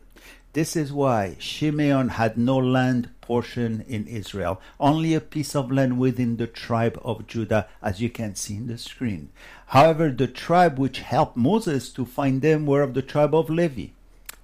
This 0.55 0.77
is 0.77 0.93
why 0.93 1.37
Shimeon 1.39 2.13
had 2.13 2.39
no 2.39 2.57
land 2.57 3.11
portion 3.21 3.85
in 3.87 4.07
Israel, 4.07 4.61
only 4.81 5.15
a 5.15 5.21
piece 5.21 5.55
of 5.55 5.71
land 5.71 5.99
within 5.99 6.39
the 6.39 6.47
tribe 6.47 6.99
of 7.05 7.27
Judah, 7.27 7.69
as 7.83 8.01
you 8.01 8.09
can 8.09 8.35
see 8.35 8.57
in 8.57 8.67
the 8.67 8.79
screen. 8.79 9.29
However, 9.67 10.11
the 10.11 10.27
tribe 10.27 10.79
which 10.79 11.01
helped 11.01 11.37
Moses 11.37 11.91
to 11.91 12.07
find 12.07 12.41
them 12.41 12.65
were 12.65 12.83
of 12.83 12.95
the 12.95 13.03
tribe 13.03 13.35
of 13.35 13.51
Levi. 13.51 13.89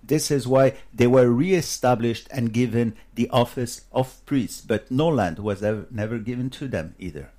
This 0.06 0.30
is 0.30 0.46
why 0.46 0.74
they 0.92 1.06
were 1.06 1.30
re-established 1.30 2.28
and 2.30 2.52
given 2.52 2.94
the 3.14 3.30
office 3.30 3.86
of 3.90 4.24
priests, 4.26 4.60
but 4.60 4.90
no 4.90 5.08
land 5.08 5.38
was 5.38 5.62
ever, 5.62 5.86
never 5.90 6.18
given 6.18 6.50
to 6.50 6.68
them 6.68 6.94
either. 6.98 7.30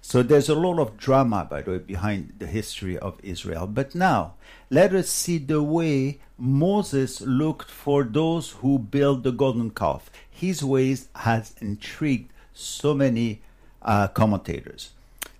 So 0.00 0.22
there's 0.22 0.48
a 0.48 0.54
lot 0.54 0.78
of 0.78 0.96
drama, 0.96 1.46
by 1.48 1.62
the 1.62 1.72
way, 1.72 1.78
behind 1.78 2.34
the 2.38 2.46
history 2.46 2.98
of 2.98 3.18
Israel. 3.22 3.66
But 3.66 3.94
now, 3.94 4.34
let 4.70 4.94
us 4.94 5.08
see 5.08 5.38
the 5.38 5.62
way 5.62 6.20
Moses 6.38 7.20
looked 7.20 7.70
for 7.70 8.04
those 8.04 8.50
who 8.60 8.78
built 8.78 9.22
the 9.22 9.32
golden 9.32 9.70
calf. 9.70 10.10
His 10.30 10.64
ways 10.64 11.08
has 11.16 11.54
intrigued 11.60 12.32
so 12.52 12.94
many 12.94 13.40
uh, 13.82 14.08
commentators. 14.08 14.90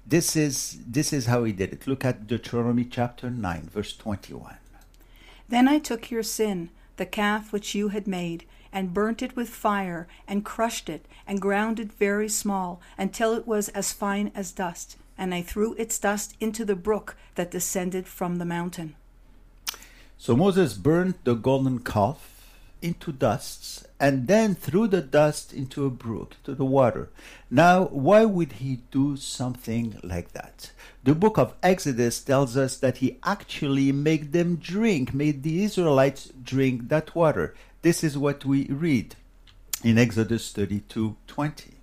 This 0.06 0.36
is 0.36 0.78
this 0.86 1.12
is 1.12 1.26
how 1.26 1.44
he 1.44 1.52
did 1.52 1.72
it. 1.72 1.86
Look 1.86 2.04
at 2.04 2.26
Deuteronomy 2.26 2.84
chapter 2.84 3.30
9, 3.30 3.70
verse 3.72 3.96
21. 3.96 4.56
Then 5.48 5.68
I 5.68 5.78
took 5.78 6.10
your 6.10 6.22
sin, 6.22 6.70
the 6.96 7.06
calf 7.06 7.52
which 7.52 7.74
you 7.74 7.88
had 7.88 8.06
made, 8.06 8.44
and 8.75 8.93
burnt 8.93 9.23
it 9.23 9.35
with 9.35 9.49
fire, 9.49 10.07
and 10.28 10.45
crushed 10.45 10.90
it, 10.90 11.07
and 11.26 11.40
ground 11.40 11.81
it 11.81 11.93
very 11.93 12.28
small, 12.28 12.83
until 12.99 13.33
it 13.33 13.47
was 13.47 13.71
as 13.71 13.95
fine 13.95 14.31
as 14.35 14.52
dust. 14.52 14.99
And 15.16 15.33
I 15.33 15.40
threw 15.40 15.75
its 15.75 15.99
dust 15.99 16.37
into 16.40 16.64
the 16.64 16.75
brook 16.75 17.16
that 17.37 17.52
descended 17.52 18.07
from 18.07 18.37
the 18.37 18.45
mountain. 18.45 18.97
So 20.19 20.37
Moses 20.37 20.75
burnt 20.75 21.25
the 21.25 21.35
golden 21.35 21.78
calf 21.78 22.31
into 22.83 23.12
dusts 23.12 23.87
and 23.99 24.28
then 24.28 24.54
threw 24.54 24.87
the 24.87 25.00
dust 25.00 25.54
into 25.54 25.87
a 25.87 25.90
brook, 25.90 26.37
to 26.45 26.54
the 26.54 26.64
water. 26.64 27.09
Now, 27.50 27.87
why 27.87 28.26
would 28.26 28.52
he 28.52 28.81
do 28.90 29.16
something 29.16 29.99
like 30.02 30.33
that? 30.33 30.73
The 31.04 31.14
book 31.14 31.38
of 31.38 31.54
Exodus 31.62 32.21
tells 32.21 32.57
us 32.57 32.76
that 32.76 32.99
he 32.99 33.19
actually 33.23 33.93
made 33.93 34.33
them 34.33 34.57
drink, 34.57 35.14
made 35.14 35.43
the 35.43 35.64
Israelites 35.64 36.31
drink 36.43 36.88
that 36.88 37.14
water. 37.14 37.54
This 37.84 38.02
is 38.02 38.16
what 38.16 38.46
we 38.46 38.64
read 38.68 39.14
in 39.82 39.98
Exodus 39.98 40.50
32:20. 40.54 41.74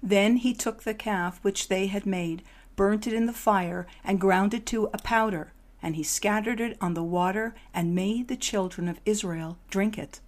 Then 0.00 0.36
he 0.36 0.54
took 0.54 0.84
the 0.84 0.94
calf 0.94 1.40
which 1.42 1.66
they 1.66 1.88
had 1.88 2.06
made, 2.06 2.44
burnt 2.76 3.08
it 3.08 3.12
in 3.12 3.26
the 3.26 3.32
fire, 3.32 3.88
and 4.04 4.20
ground 4.20 4.54
it 4.54 4.64
to 4.66 4.88
a 4.94 4.98
powder, 4.98 5.52
and 5.82 5.96
he 5.96 6.04
scattered 6.04 6.60
it 6.60 6.78
on 6.80 6.94
the 6.94 7.02
water, 7.02 7.56
and 7.74 7.96
made 7.96 8.28
the 8.28 8.36
children 8.36 8.86
of 8.86 9.00
Israel 9.04 9.58
drink 9.70 9.98
it. 9.98 10.20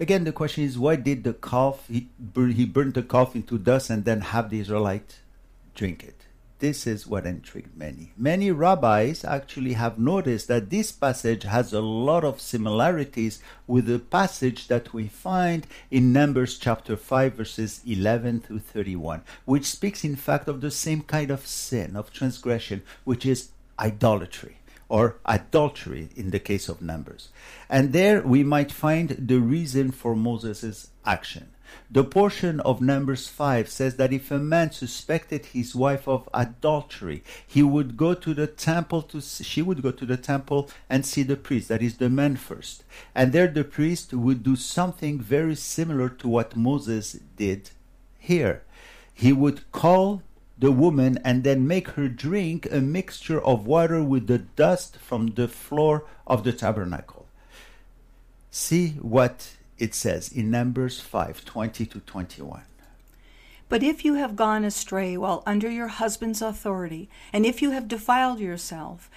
Again, 0.00 0.24
the 0.24 0.32
question 0.32 0.64
is 0.64 0.76
why 0.76 0.96
did 0.96 1.22
the 1.22 1.34
calf, 1.34 1.86
he, 1.86 2.08
he 2.34 2.66
burned 2.66 2.94
the 2.94 3.04
calf 3.04 3.36
into 3.36 3.58
dust 3.58 3.90
and 3.90 4.04
then 4.04 4.22
have 4.22 4.50
the 4.50 4.58
Israelites 4.58 5.20
drink 5.76 6.02
it? 6.02 6.23
This 6.64 6.86
is 6.86 7.06
what 7.06 7.26
intrigued 7.26 7.76
many. 7.76 8.14
Many 8.16 8.50
rabbis 8.50 9.22
actually 9.22 9.74
have 9.74 9.98
noticed 9.98 10.48
that 10.48 10.70
this 10.70 10.92
passage 10.92 11.42
has 11.42 11.74
a 11.74 11.82
lot 11.82 12.24
of 12.24 12.40
similarities 12.40 13.38
with 13.66 13.84
the 13.84 13.98
passage 13.98 14.68
that 14.68 14.94
we 14.94 15.08
find 15.08 15.66
in 15.90 16.10
Numbers 16.10 16.56
chapter 16.56 16.96
5, 16.96 17.34
verses 17.34 17.82
11 17.86 18.40
through 18.40 18.60
31, 18.60 19.24
which 19.44 19.66
speaks, 19.66 20.04
in 20.04 20.16
fact, 20.16 20.48
of 20.48 20.62
the 20.62 20.70
same 20.70 21.02
kind 21.02 21.30
of 21.30 21.46
sin, 21.46 21.96
of 21.96 22.10
transgression, 22.10 22.82
which 23.04 23.26
is 23.26 23.50
idolatry 23.78 24.56
or 24.88 25.16
adultery 25.26 26.08
in 26.16 26.30
the 26.30 26.40
case 26.40 26.70
of 26.70 26.80
Numbers. 26.80 27.28
And 27.68 27.92
there 27.92 28.22
we 28.22 28.42
might 28.42 28.72
find 28.72 29.10
the 29.10 29.38
reason 29.38 29.90
for 29.90 30.16
Moses' 30.16 30.88
action. 31.04 31.53
The 31.90 32.04
portion 32.04 32.60
of 32.60 32.80
Numbers 32.80 33.28
5 33.28 33.68
says 33.68 33.96
that 33.96 34.12
if 34.12 34.30
a 34.30 34.38
man 34.38 34.72
suspected 34.72 35.46
his 35.46 35.74
wife 35.74 36.08
of 36.08 36.28
adultery, 36.34 37.22
he 37.46 37.62
would 37.62 37.96
go 37.96 38.14
to 38.14 38.34
the 38.34 38.46
temple 38.46 39.02
to 39.02 39.20
she 39.20 39.62
would 39.62 39.82
go 39.82 39.90
to 39.90 40.06
the 40.06 40.16
temple 40.16 40.70
and 40.88 41.04
see 41.04 41.22
the 41.22 41.36
priest, 41.36 41.68
that 41.68 41.82
is 41.82 41.98
the 41.98 42.10
man 42.10 42.36
first. 42.36 42.84
And 43.14 43.32
there 43.32 43.48
the 43.48 43.64
priest 43.64 44.12
would 44.12 44.42
do 44.42 44.56
something 44.56 45.20
very 45.20 45.54
similar 45.54 46.08
to 46.08 46.28
what 46.28 46.56
Moses 46.56 47.18
did 47.36 47.70
here. 48.18 48.62
He 49.12 49.32
would 49.32 49.70
call 49.70 50.22
the 50.58 50.72
woman 50.72 51.18
and 51.24 51.44
then 51.44 51.66
make 51.66 51.88
her 51.90 52.08
drink 52.08 52.66
a 52.70 52.80
mixture 52.80 53.40
of 53.40 53.66
water 53.66 54.02
with 54.02 54.26
the 54.26 54.38
dust 54.38 54.96
from 54.96 55.28
the 55.28 55.48
floor 55.48 56.04
of 56.26 56.44
the 56.44 56.52
tabernacle. 56.52 57.26
See 58.50 58.90
what 59.00 59.50
it 59.78 59.94
says 59.94 60.28
in 60.28 60.50
Numbers 60.50 61.00
5 61.00 61.44
20 61.44 61.86
to 61.86 62.00
21. 62.00 62.62
But 63.68 63.82
if 63.82 64.04
you 64.04 64.14
have 64.14 64.36
gone 64.36 64.64
astray 64.64 65.16
while 65.16 65.42
under 65.46 65.70
your 65.70 65.88
husband's 65.88 66.42
authority, 66.42 67.08
and 67.32 67.46
if 67.46 67.62
you 67.62 67.70
have 67.70 67.88
defiled 67.88 68.38
yourself, 68.38 69.10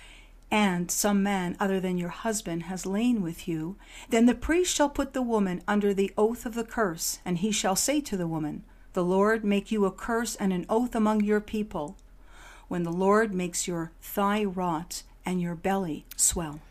and 0.50 0.90
some 0.90 1.22
man 1.22 1.58
other 1.60 1.80
than 1.80 1.98
your 1.98 2.10
husband 2.10 2.64
has 2.64 2.86
lain 2.86 3.22
with 3.22 3.48
you, 3.48 3.76
then 4.10 4.26
the 4.26 4.34
priest 4.34 4.74
shall 4.74 4.90
put 4.90 5.14
the 5.14 5.22
woman 5.22 5.62
under 5.68 5.94
the 5.94 6.14
oath 6.18 6.46
of 6.46 6.56
the 6.56 6.64
curse, 6.64 7.20
and 7.26 7.40
he 7.40 7.52
shall 7.52 7.76
say 7.76 8.00
to 8.02 8.16
the 8.16 8.28
woman, 8.28 8.64
The 8.94 9.04
Lord 9.04 9.44
make 9.44 9.72
you 9.72 9.86
a 9.86 9.92
curse 9.92 10.36
and 10.36 10.54
an 10.54 10.66
oath 10.70 10.96
among 10.96 11.24
your 11.24 11.42
people, 11.42 11.98
when 12.70 12.84
the 12.84 12.92
Lord 12.92 13.34
makes 13.34 13.68
your 13.68 13.92
thigh 14.02 14.44
rot 14.46 15.04
and 15.26 15.42
your 15.42 15.56
belly 15.56 16.06
swell. 16.16 16.62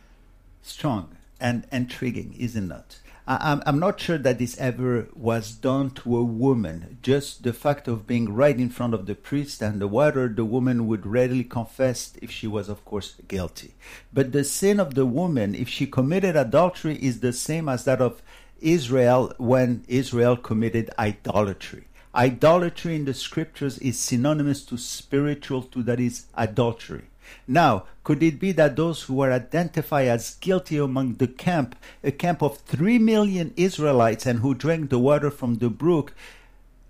Strong 0.62 1.16
and 1.38 1.66
intriguing, 1.71 2.35
isn't 2.38 2.73
it? 2.73 3.00
I, 3.28 3.61
I'm 3.66 3.80
not 3.80 3.99
sure 3.99 4.18
that 4.18 4.38
this 4.38 4.56
ever 4.59 5.09
was 5.14 5.50
done 5.50 5.90
to 5.90 6.16
a 6.16 6.23
woman. 6.25 6.99
Just 7.02 7.42
the 7.42 7.52
fact 7.52 7.88
of 7.88 8.06
being 8.06 8.33
right 8.33 8.56
in 8.56 8.71
front 8.71 8.95
of 8.95 9.06
the 9.06 9.16
priest 9.16 9.62
and 9.62 9.80
the 9.80 9.88
water, 9.88 10.28
the 10.28 10.45
woman 10.45 10.87
would 10.87 11.04
readily 11.04 11.42
confess 11.42 12.12
if 12.23 12.30
she 12.30 12.47
was, 12.47 12.68
of 12.68 12.85
course, 12.85 13.14
guilty. 13.26 13.75
But 14.12 14.30
the 14.30 14.45
sin 14.45 14.78
of 14.78 14.95
the 14.95 15.06
woman, 15.06 15.54
if 15.56 15.68
she 15.68 15.87
committed 15.87 16.37
adultery, 16.37 16.97
is 17.02 17.18
the 17.21 17.33
same 17.33 17.68
as 17.68 17.85
that 17.85 18.00
of 18.00 18.23
Israel 18.61 19.35
when 19.38 19.85
Israel 19.88 20.37
committed 20.37 20.90
idolatry. 20.99 21.88
Idolatry 22.14 22.95
in 22.95 23.04
the 23.04 23.12
scriptures 23.12 23.76
is 23.78 23.99
synonymous 23.99 24.64
to 24.66 24.78
spiritual, 24.78 25.62
to 25.64 25.83
that 25.83 26.00
is 26.00 26.26
adultery. 26.35 27.06
Now, 27.47 27.85
could 28.04 28.23
it 28.23 28.38
be 28.38 28.52
that 28.52 28.76
those 28.76 29.02
who 29.02 29.14
were 29.14 29.33
identified 29.33 30.09
as 30.09 30.37
guilty 30.37 30.78
among 30.78 31.14
the 31.14 31.26
camp, 31.26 31.76
a 32.02 32.11
camp 32.11 32.42
of 32.42 32.59
three 32.59 32.99
million 32.99 33.52
Israelites 33.56 34.26
and 34.26 34.40
who 34.40 34.54
drank 34.54 34.90
the 34.90 34.99
water 34.99 35.30
from 35.30 35.56
the 35.56 35.71
brook, 35.71 36.12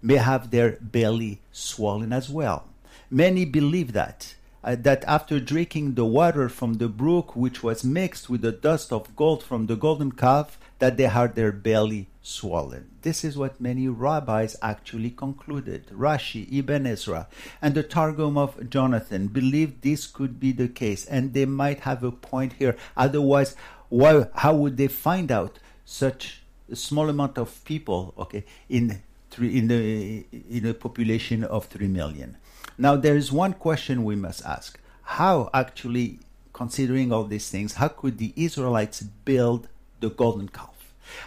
may 0.02 0.16
have 0.16 0.50
their 0.50 0.78
belly 0.80 1.40
swollen 1.52 2.12
as 2.12 2.28
well? 2.28 2.64
Many 3.10 3.44
believe 3.44 3.92
that. 3.92 4.34
Uh, 4.64 4.74
that 4.78 5.04
after 5.06 5.38
drinking 5.38 5.94
the 5.94 6.04
water 6.04 6.48
from 6.48 6.74
the 6.74 6.88
brook, 6.88 7.36
which 7.36 7.62
was 7.62 7.84
mixed 7.84 8.28
with 8.28 8.40
the 8.40 8.50
dust 8.50 8.92
of 8.92 9.14
gold 9.14 9.42
from 9.42 9.66
the 9.66 9.76
golden 9.76 10.10
calf, 10.10 10.58
that 10.80 10.96
they 10.96 11.04
had 11.04 11.34
their 11.34 11.52
belly 11.52 12.08
swollen. 12.26 12.90
This 13.02 13.24
is 13.24 13.38
what 13.38 13.60
many 13.60 13.86
rabbis 13.86 14.56
actually 14.60 15.10
concluded. 15.10 15.86
Rashi, 15.92 16.52
Ibn 16.58 16.84
Ezra, 16.84 17.28
and 17.62 17.74
the 17.74 17.84
Targum 17.84 18.36
of 18.36 18.68
Jonathan 18.68 19.28
believed 19.28 19.82
this 19.82 20.08
could 20.08 20.40
be 20.40 20.50
the 20.50 20.66
case, 20.66 21.06
and 21.06 21.34
they 21.34 21.46
might 21.46 21.80
have 21.80 22.02
a 22.02 22.10
point 22.10 22.54
here. 22.54 22.76
Otherwise, 22.96 23.54
why, 23.90 24.26
how 24.34 24.56
would 24.56 24.76
they 24.76 24.88
find 24.88 25.30
out 25.30 25.60
such 25.84 26.42
a 26.70 26.74
small 26.74 27.08
amount 27.08 27.38
of 27.38 27.64
people, 27.64 28.12
okay, 28.18 28.44
in 28.68 29.02
three, 29.30 29.56
in 29.56 29.68
the 29.68 30.26
in 30.50 30.66
a 30.66 30.74
population 30.74 31.44
of 31.44 31.66
three 31.66 31.88
million? 31.88 32.38
Now, 32.76 32.96
there 32.96 33.16
is 33.16 33.30
one 33.30 33.52
question 33.52 34.02
we 34.02 34.16
must 34.16 34.44
ask: 34.44 34.80
How 35.02 35.48
actually, 35.54 36.18
considering 36.52 37.12
all 37.12 37.24
these 37.24 37.48
things, 37.50 37.74
how 37.74 37.88
could 37.88 38.18
the 38.18 38.32
Israelites 38.34 39.00
build 39.02 39.68
the 40.00 40.10
golden 40.10 40.48
calf? 40.48 40.75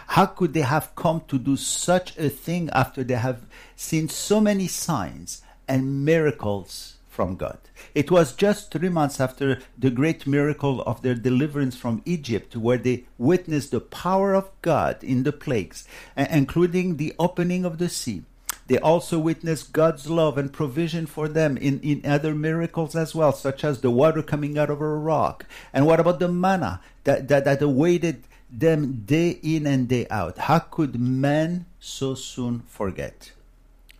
How 0.08 0.26
could 0.26 0.52
they 0.54 0.60
have 0.60 0.94
come 0.96 1.22
to 1.28 1.38
do 1.38 1.56
such 1.56 2.16
a 2.18 2.28
thing 2.28 2.70
after 2.70 3.02
they 3.04 3.14
have 3.14 3.40
seen 3.76 4.08
so 4.08 4.40
many 4.40 4.68
signs 4.68 5.42
and 5.68 6.04
miracles 6.04 6.96
from 7.08 7.36
God? 7.36 7.58
It 7.94 8.10
was 8.10 8.34
just 8.34 8.70
three 8.70 8.88
months 8.88 9.20
after 9.20 9.60
the 9.78 9.90
great 9.90 10.26
miracle 10.26 10.82
of 10.82 11.02
their 11.02 11.14
deliverance 11.14 11.76
from 11.76 12.02
Egypt, 12.04 12.56
where 12.56 12.78
they 12.78 13.04
witnessed 13.18 13.70
the 13.70 13.80
power 13.80 14.34
of 14.34 14.50
God 14.62 15.02
in 15.02 15.22
the 15.22 15.32
plagues, 15.32 15.86
including 16.16 16.96
the 16.96 17.14
opening 17.18 17.64
of 17.64 17.78
the 17.78 17.88
sea. 17.88 18.22
They 18.70 18.78
also 18.78 19.18
witnessed 19.18 19.72
God's 19.72 20.08
love 20.08 20.38
and 20.38 20.52
provision 20.52 21.06
for 21.06 21.26
them 21.26 21.56
in, 21.56 21.80
in 21.80 22.06
other 22.08 22.36
miracles 22.36 22.94
as 22.94 23.16
well, 23.16 23.32
such 23.32 23.64
as 23.64 23.80
the 23.80 23.90
water 23.90 24.22
coming 24.22 24.56
out 24.56 24.70
of 24.70 24.80
a 24.80 24.86
rock. 24.86 25.44
And 25.72 25.86
what 25.86 25.98
about 25.98 26.20
the 26.20 26.28
manna 26.28 26.80
that, 27.02 27.26
that, 27.26 27.44
that 27.46 27.62
awaited 27.62 28.22
them 28.52 29.02
day 29.06 29.38
in 29.42 29.66
and 29.66 29.88
day 29.88 30.06
out? 30.10 30.38
How 30.38 30.58
could 30.58 31.00
man 31.00 31.66
so 31.78 32.14
soon 32.14 32.60
forget? 32.66 33.32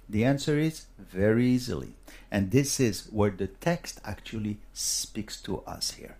The 0.08 0.24
answer 0.24 0.58
is 0.58 0.86
very 0.98 1.46
easily. 1.46 1.94
And 2.30 2.50
this 2.50 2.78
is 2.80 3.08
where 3.10 3.30
the 3.30 3.48
text 3.48 4.00
actually 4.04 4.58
speaks 4.72 5.40
to 5.42 5.60
us 5.62 5.92
here. 5.92 6.16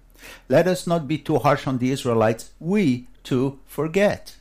Let 0.49 0.67
us 0.67 0.87
not 0.87 1.09
be 1.09 1.19
too 1.19 1.39
harsh 1.39 1.67
on 1.67 1.79
the 1.79 1.91
Israelites. 1.91 2.51
We 2.59 3.09
too 3.23 3.59
forget. 3.67 4.37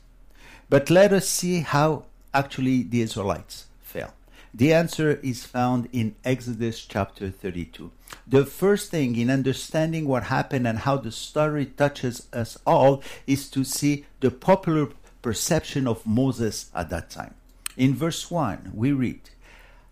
But 0.68 0.90
let 0.90 1.12
us 1.12 1.28
see 1.28 1.60
how 1.60 2.04
actually 2.34 2.82
the 2.82 3.02
Israelites 3.02 3.66
fail. 3.80 4.14
The 4.52 4.72
answer 4.72 5.20
is 5.22 5.44
found 5.44 5.88
in 5.92 6.16
Exodus 6.24 6.84
chapter 6.84 7.30
32. 7.30 7.90
The 8.30 8.46
first 8.46 8.92
thing 8.92 9.16
in 9.16 9.28
understanding 9.28 10.06
what 10.06 10.22
happened 10.22 10.64
and 10.64 10.78
how 10.78 10.98
the 10.98 11.10
story 11.10 11.66
touches 11.66 12.28
us 12.32 12.56
all 12.64 13.02
is 13.26 13.50
to 13.50 13.64
see 13.64 14.04
the 14.20 14.30
popular 14.30 14.90
perception 15.20 15.88
of 15.88 16.06
Moses 16.06 16.70
at 16.72 16.90
that 16.90 17.10
time. 17.10 17.34
In 17.76 17.92
verse 17.92 18.30
1, 18.30 18.70
we 18.72 18.92
read, 18.92 19.30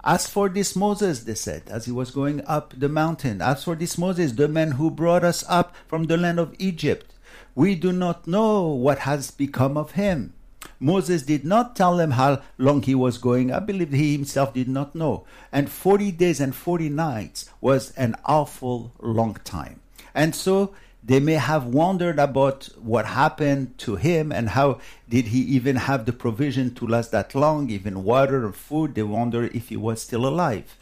as 0.05 0.29
for 0.29 0.49
this 0.49 0.77
Moses, 0.77 1.25
they 1.25 1.35
said, 1.35 1.65
as 1.67 1.87
he 1.87 1.91
was 1.91 2.13
going 2.13 2.45
up 2.47 2.75
the 2.79 2.89
mountain, 2.89 3.43
as 3.43 3.65
for 3.65 3.75
this 3.75 3.99
Moses, 3.99 4.31
the 4.31 4.47
man 4.47 4.71
who 4.73 4.89
brought 4.89 5.25
us 5.25 5.45
up 5.49 5.75
from 5.89 6.05
the 6.05 6.17
land 6.17 6.39
of 6.39 6.55
Egypt, 6.61 7.13
we 7.57 7.75
do 7.75 7.91
not 7.91 8.29
know 8.29 8.69
what 8.69 9.01
has 9.01 9.33
become 9.33 9.77
of 9.77 9.93
him. 9.93 10.33
Moses 10.81 11.23
did 11.23 11.45
not 11.45 11.75
tell 11.75 11.97
them 11.97 12.13
how 12.13 12.43
long 12.57 12.83
he 12.83 12.95
was 12.95 13.19
going. 13.19 13.53
I 13.53 13.59
believe 13.59 13.93
he 13.93 14.13
himself 14.13 14.55
did 14.55 14.69
not 14.69 14.95
know. 14.95 15.25
And 15.51 15.71
40 15.71 16.13
days 16.13 16.41
and 16.41 16.55
40 16.55 16.89
nights 16.89 17.51
was 17.61 17.91
an 17.93 18.15
awful 18.25 18.93
long 19.01 19.35
time. 19.45 19.81
And 20.15 20.35
so 20.35 20.75
they 21.03 21.21
may 21.21 21.35
have 21.35 21.65
wondered 21.65 22.19
about 22.19 22.69
what 22.81 23.07
happened 23.07 23.79
to 23.79 23.97
him 23.97 24.31
and 24.31 24.51
how 24.51 24.81
did 25.09 25.29
he 25.29 25.41
even 25.41 25.77
have 25.77 26.05
the 26.05 26.13
provision 26.13 26.75
to 26.75 26.87
last 26.87 27.13
that 27.13 27.35
long, 27.35 27.71
even 27.71 28.05
water 28.05 28.47
or 28.47 28.53
food. 28.53 28.95
They 28.95 29.03
wonder 29.03 29.45
if 29.45 29.69
he 29.71 29.77
was 29.77 30.03
still 30.03 30.27
alive. 30.27 30.77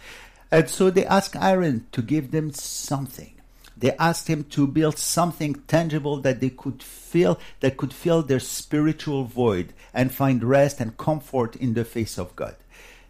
And 0.51 0.69
so 0.69 0.91
they 0.91 1.07
asked 1.07 1.37
Aaron 1.37 1.87
to 1.93 2.03
give 2.03 2.31
them 2.31 2.53
something. 2.53 3.36
They 3.77 3.93
asked 3.99 4.29
him 4.29 4.45
to 4.45 4.67
build 4.67 4.99
something 4.99 5.55
tangible 5.67 6.17
that 6.19 6.41
they 6.41 6.51
could 6.51 6.83
feel, 6.83 7.39
that 7.61 7.77
could 7.77 7.93
fill 7.93 8.23
their 8.23 8.41
spiritual 8.41 9.25
void 9.25 9.75
and 9.93 10.15
find 10.15 10.43
rest 10.43 10.81
and 10.81 10.97
comfort 10.97 11.57
in 11.57 11.75
the 11.75 11.85
face 11.85 12.19
of 12.19 12.35
God. 12.37 12.57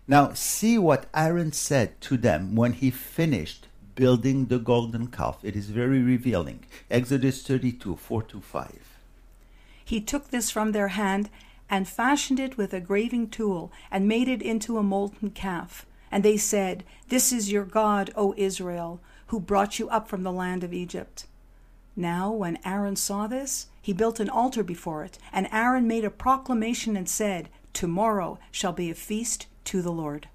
Now, 0.08 0.32
see 0.32 0.78
what 0.78 1.06
Aaron 1.14 1.52
said 1.52 2.00
to 2.02 2.16
them 2.16 2.54
when 2.54 2.72
he 2.72 2.90
finished 2.90 3.66
building 3.96 4.46
the 4.46 4.58
golden 4.58 5.08
calf. 5.08 5.38
It 5.42 5.56
is 5.56 5.70
very 5.70 6.00
revealing. 6.00 6.64
Exodus 6.90 7.42
32 7.42 7.96
4 7.96 8.22
to 8.24 8.40
5. 8.40 8.98
He 9.84 10.00
took 10.00 10.30
this 10.30 10.50
from 10.50 10.72
their 10.72 10.88
hand 10.88 11.30
and 11.68 11.88
fashioned 11.88 12.38
it 12.38 12.56
with 12.56 12.72
a 12.72 12.80
graving 12.80 13.30
tool 13.30 13.72
and 13.90 14.06
made 14.06 14.28
it 14.28 14.42
into 14.42 14.78
a 14.78 14.82
molten 14.82 15.30
calf. 15.30 15.86
And 16.10 16.22
they 16.22 16.36
said, 16.36 16.84
This 17.08 17.32
is 17.32 17.50
your 17.50 17.64
God, 17.64 18.12
O 18.14 18.34
Israel, 18.36 19.00
who 19.28 19.40
brought 19.40 19.78
you 19.78 19.88
up 19.88 20.08
from 20.08 20.22
the 20.22 20.32
land 20.32 20.62
of 20.62 20.72
Egypt. 20.72 21.26
Now, 21.94 22.30
when 22.30 22.58
Aaron 22.64 22.96
saw 22.96 23.26
this, 23.26 23.68
he 23.80 23.92
built 23.92 24.20
an 24.20 24.28
altar 24.28 24.62
before 24.62 25.04
it, 25.04 25.18
and 25.32 25.48
Aaron 25.50 25.86
made 25.88 26.04
a 26.04 26.10
proclamation 26.10 26.96
and 26.96 27.08
said, 27.08 27.48
Tomorrow 27.72 28.38
shall 28.50 28.72
be 28.72 28.90
a 28.90 28.94
feast 28.94 29.46
to 29.64 29.82
the 29.82 29.92
Lord. 29.92 30.28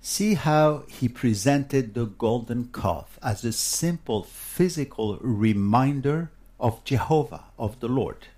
See 0.00 0.34
how 0.34 0.84
he 0.88 1.08
presented 1.08 1.94
the 1.94 2.06
golden 2.06 2.70
calf 2.72 3.18
as 3.22 3.44
a 3.44 3.52
simple 3.52 4.22
physical 4.22 5.18
reminder 5.20 6.30
of 6.58 6.82
Jehovah, 6.84 7.44
of 7.58 7.80
the 7.80 7.88
Lord. 7.88 8.28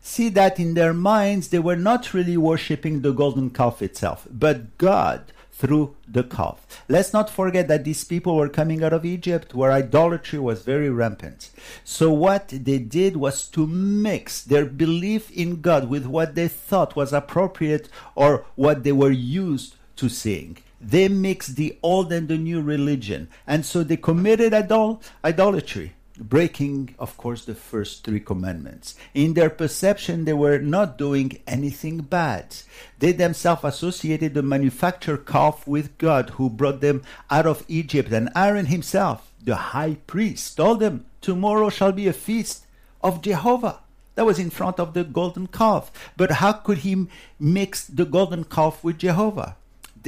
See 0.00 0.28
that 0.30 0.60
in 0.60 0.74
their 0.74 0.94
minds 0.94 1.48
they 1.48 1.58
were 1.58 1.76
not 1.76 2.14
really 2.14 2.36
worshipping 2.36 3.02
the 3.02 3.12
golden 3.12 3.50
calf 3.50 3.82
itself, 3.82 4.26
but 4.30 4.78
God 4.78 5.32
through 5.58 5.96
the 6.06 6.22
calf. 6.22 6.84
Let's 6.88 7.12
not 7.12 7.28
forget 7.28 7.66
that 7.66 7.82
these 7.84 8.04
people 8.04 8.36
were 8.36 8.48
coming 8.48 8.84
out 8.84 8.92
of 8.92 9.04
Egypt 9.04 9.54
where 9.54 9.72
idolatry 9.72 10.38
was 10.38 10.62
very 10.62 10.88
rampant. 10.88 11.50
So 11.82 12.12
what 12.12 12.48
they 12.48 12.78
did 12.78 13.16
was 13.16 13.48
to 13.48 13.66
mix 13.66 14.42
their 14.42 14.64
belief 14.64 15.32
in 15.32 15.60
God 15.60 15.88
with 15.90 16.06
what 16.06 16.36
they 16.36 16.46
thought 16.46 16.94
was 16.94 17.12
appropriate 17.12 17.88
or 18.14 18.46
what 18.54 18.84
they 18.84 18.92
were 18.92 19.10
used 19.10 19.74
to 19.96 20.08
seeing 20.08 20.58
they 20.80 21.08
mixed 21.08 21.56
the 21.56 21.76
old 21.82 22.12
and 22.12 22.28
the 22.28 22.38
new 22.38 22.60
religion. 22.62 23.28
And 23.48 23.66
so 23.66 23.82
they 23.82 23.96
committed 23.96 24.54
idol- 24.54 25.02
idolatry, 25.24 25.94
breaking, 26.18 26.94
of 26.98 27.16
course, 27.16 27.44
the 27.44 27.54
first 27.54 28.04
three 28.04 28.20
commandments. 28.20 28.94
In 29.14 29.34
their 29.34 29.50
perception, 29.50 30.24
they 30.24 30.32
were 30.32 30.58
not 30.58 30.98
doing 30.98 31.38
anything 31.46 31.98
bad. 31.98 32.56
They 32.98 33.12
themselves 33.12 33.64
associated 33.64 34.34
the 34.34 34.42
manufactured 34.42 35.26
calf 35.26 35.66
with 35.66 35.96
God 35.98 36.30
who 36.30 36.50
brought 36.50 36.80
them 36.80 37.02
out 37.30 37.46
of 37.46 37.64
Egypt. 37.68 38.12
And 38.12 38.30
Aaron 38.34 38.66
himself, 38.66 39.32
the 39.42 39.56
high 39.56 39.96
priest, 40.06 40.56
told 40.56 40.80
them, 40.80 41.06
Tomorrow 41.20 41.70
shall 41.70 41.92
be 41.92 42.06
a 42.06 42.12
feast 42.12 42.64
of 43.02 43.22
Jehovah. 43.22 43.80
That 44.14 44.26
was 44.26 44.38
in 44.38 44.50
front 44.50 44.80
of 44.80 44.94
the 44.94 45.04
golden 45.04 45.46
calf. 45.46 45.92
But 46.16 46.32
how 46.32 46.52
could 46.52 46.78
he 46.78 47.06
mix 47.38 47.84
the 47.84 48.04
golden 48.04 48.44
calf 48.44 48.82
with 48.82 48.98
Jehovah? 48.98 49.56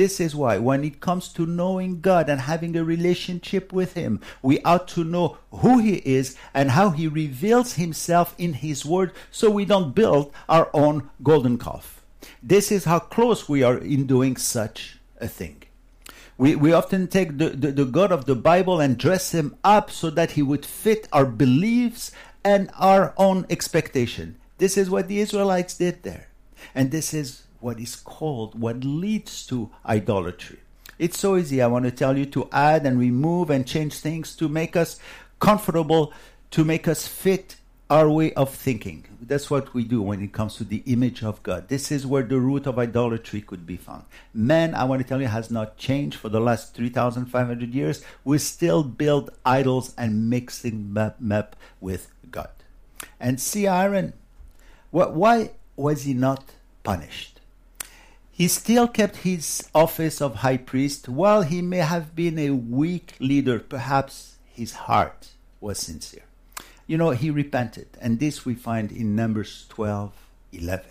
This 0.00 0.18
is 0.18 0.34
why, 0.34 0.56
when 0.56 0.82
it 0.82 1.02
comes 1.02 1.28
to 1.34 1.44
knowing 1.44 2.00
God 2.00 2.30
and 2.30 2.40
having 2.40 2.74
a 2.74 2.82
relationship 2.82 3.70
with 3.70 3.92
Him, 3.92 4.18
we 4.40 4.62
ought 4.62 4.88
to 4.96 5.04
know 5.04 5.36
who 5.50 5.78
He 5.78 5.96
is 5.96 6.38
and 6.54 6.70
how 6.70 6.88
He 6.88 7.06
reveals 7.06 7.74
Himself 7.74 8.34
in 8.38 8.54
His 8.54 8.86
Word 8.86 9.12
so 9.30 9.50
we 9.50 9.66
don't 9.66 9.94
build 9.94 10.32
our 10.48 10.70
own 10.72 11.10
golden 11.22 11.58
calf. 11.58 12.00
This 12.42 12.72
is 12.72 12.86
how 12.86 12.98
close 12.98 13.46
we 13.46 13.62
are 13.62 13.76
in 13.76 14.06
doing 14.06 14.38
such 14.38 14.98
a 15.20 15.28
thing. 15.28 15.64
We, 16.38 16.56
we 16.56 16.72
often 16.72 17.06
take 17.06 17.36
the, 17.36 17.50
the, 17.50 17.70
the 17.70 17.84
God 17.84 18.10
of 18.10 18.24
the 18.24 18.34
Bible 18.34 18.80
and 18.80 18.96
dress 18.96 19.32
Him 19.32 19.54
up 19.62 19.90
so 19.90 20.08
that 20.08 20.30
He 20.30 20.40
would 20.40 20.64
fit 20.64 21.08
our 21.12 21.26
beliefs 21.26 22.10
and 22.42 22.70
our 22.78 23.12
own 23.18 23.44
expectation. 23.50 24.38
This 24.56 24.78
is 24.78 24.88
what 24.88 25.08
the 25.08 25.20
Israelites 25.20 25.76
did 25.76 26.04
there. 26.04 26.28
And 26.74 26.90
this 26.90 27.12
is 27.12 27.42
what 27.60 27.78
is 27.78 27.96
called, 27.96 28.58
what 28.58 28.84
leads 28.84 29.46
to 29.46 29.70
idolatry. 29.86 30.58
It's 30.98 31.18
so 31.18 31.36
easy, 31.36 31.62
I 31.62 31.66
want 31.66 31.86
to 31.86 31.90
tell 31.90 32.18
you, 32.18 32.26
to 32.26 32.48
add 32.52 32.84
and 32.84 32.98
remove 32.98 33.48
and 33.50 33.66
change 33.66 33.94
things 33.98 34.36
to 34.36 34.48
make 34.48 34.76
us 34.76 34.98
comfortable, 35.38 36.12
to 36.50 36.64
make 36.64 36.86
us 36.86 37.06
fit 37.08 37.56
our 37.88 38.08
way 38.08 38.32
of 38.34 38.54
thinking. 38.54 39.04
That's 39.20 39.50
what 39.50 39.74
we 39.74 39.82
do 39.82 40.00
when 40.00 40.22
it 40.22 40.32
comes 40.32 40.56
to 40.56 40.64
the 40.64 40.82
image 40.86 41.24
of 41.24 41.42
God. 41.42 41.68
This 41.68 41.90
is 41.90 42.06
where 42.06 42.22
the 42.22 42.38
root 42.38 42.66
of 42.66 42.78
idolatry 42.78 43.40
could 43.40 43.66
be 43.66 43.76
found. 43.76 44.04
Man, 44.32 44.74
I 44.74 44.84
want 44.84 45.02
to 45.02 45.08
tell 45.08 45.20
you, 45.20 45.26
has 45.26 45.50
not 45.50 45.76
changed 45.76 46.16
for 46.16 46.28
the 46.28 46.40
last 46.40 46.74
3,500 46.74 47.74
years. 47.74 48.04
We 48.22 48.38
still 48.38 48.84
build 48.84 49.30
idols 49.44 49.92
and 49.96 50.30
mixing 50.30 50.92
map, 50.92 51.16
map 51.18 51.56
with 51.80 52.12
God. 52.30 52.50
And 53.18 53.40
see, 53.40 53.66
Aaron, 53.66 54.12
why 54.90 55.50
was 55.76 56.02
he 56.02 56.14
not 56.14 56.44
punished? 56.84 57.39
He 58.40 58.48
still 58.48 58.88
kept 58.88 59.16
his 59.16 59.68
office 59.74 60.22
of 60.22 60.36
high 60.36 60.56
priest 60.56 61.10
while 61.10 61.42
he 61.42 61.60
may 61.60 61.84
have 61.84 62.16
been 62.16 62.38
a 62.38 62.52
weak 62.52 63.12
leader. 63.20 63.58
Perhaps 63.58 64.36
his 64.46 64.72
heart 64.88 65.32
was 65.60 65.78
sincere. 65.78 66.24
You 66.86 66.96
know, 66.96 67.10
he 67.10 67.28
repented, 67.30 67.88
and 68.00 68.18
this 68.18 68.46
we 68.46 68.54
find 68.54 68.92
in 68.92 69.14
Numbers 69.14 69.66
12 69.68 70.14
11. 70.54 70.86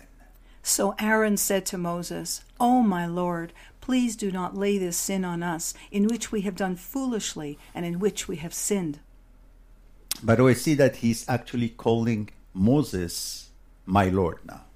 So 0.62 0.94
Aaron 1.00 1.36
said 1.36 1.66
to 1.66 1.76
Moses, 1.76 2.44
O 2.60 2.82
my 2.84 3.04
Lord, 3.04 3.52
please 3.80 4.14
do 4.14 4.30
not 4.30 4.56
lay 4.56 4.78
this 4.78 4.96
sin 4.96 5.24
on 5.24 5.42
us, 5.42 5.74
in 5.90 6.06
which 6.06 6.30
we 6.30 6.42
have 6.42 6.54
done 6.54 6.76
foolishly 6.76 7.58
and 7.74 7.84
in 7.84 7.98
which 7.98 8.28
we 8.28 8.36
have 8.36 8.54
sinned. 8.54 9.00
By 10.22 10.36
the 10.36 10.44
way, 10.44 10.54
see 10.54 10.74
that 10.74 11.02
he's 11.02 11.28
actually 11.28 11.70
calling 11.70 12.30
Moses 12.54 13.50
my 13.86 14.08
Lord 14.08 14.38
now. 14.46 14.66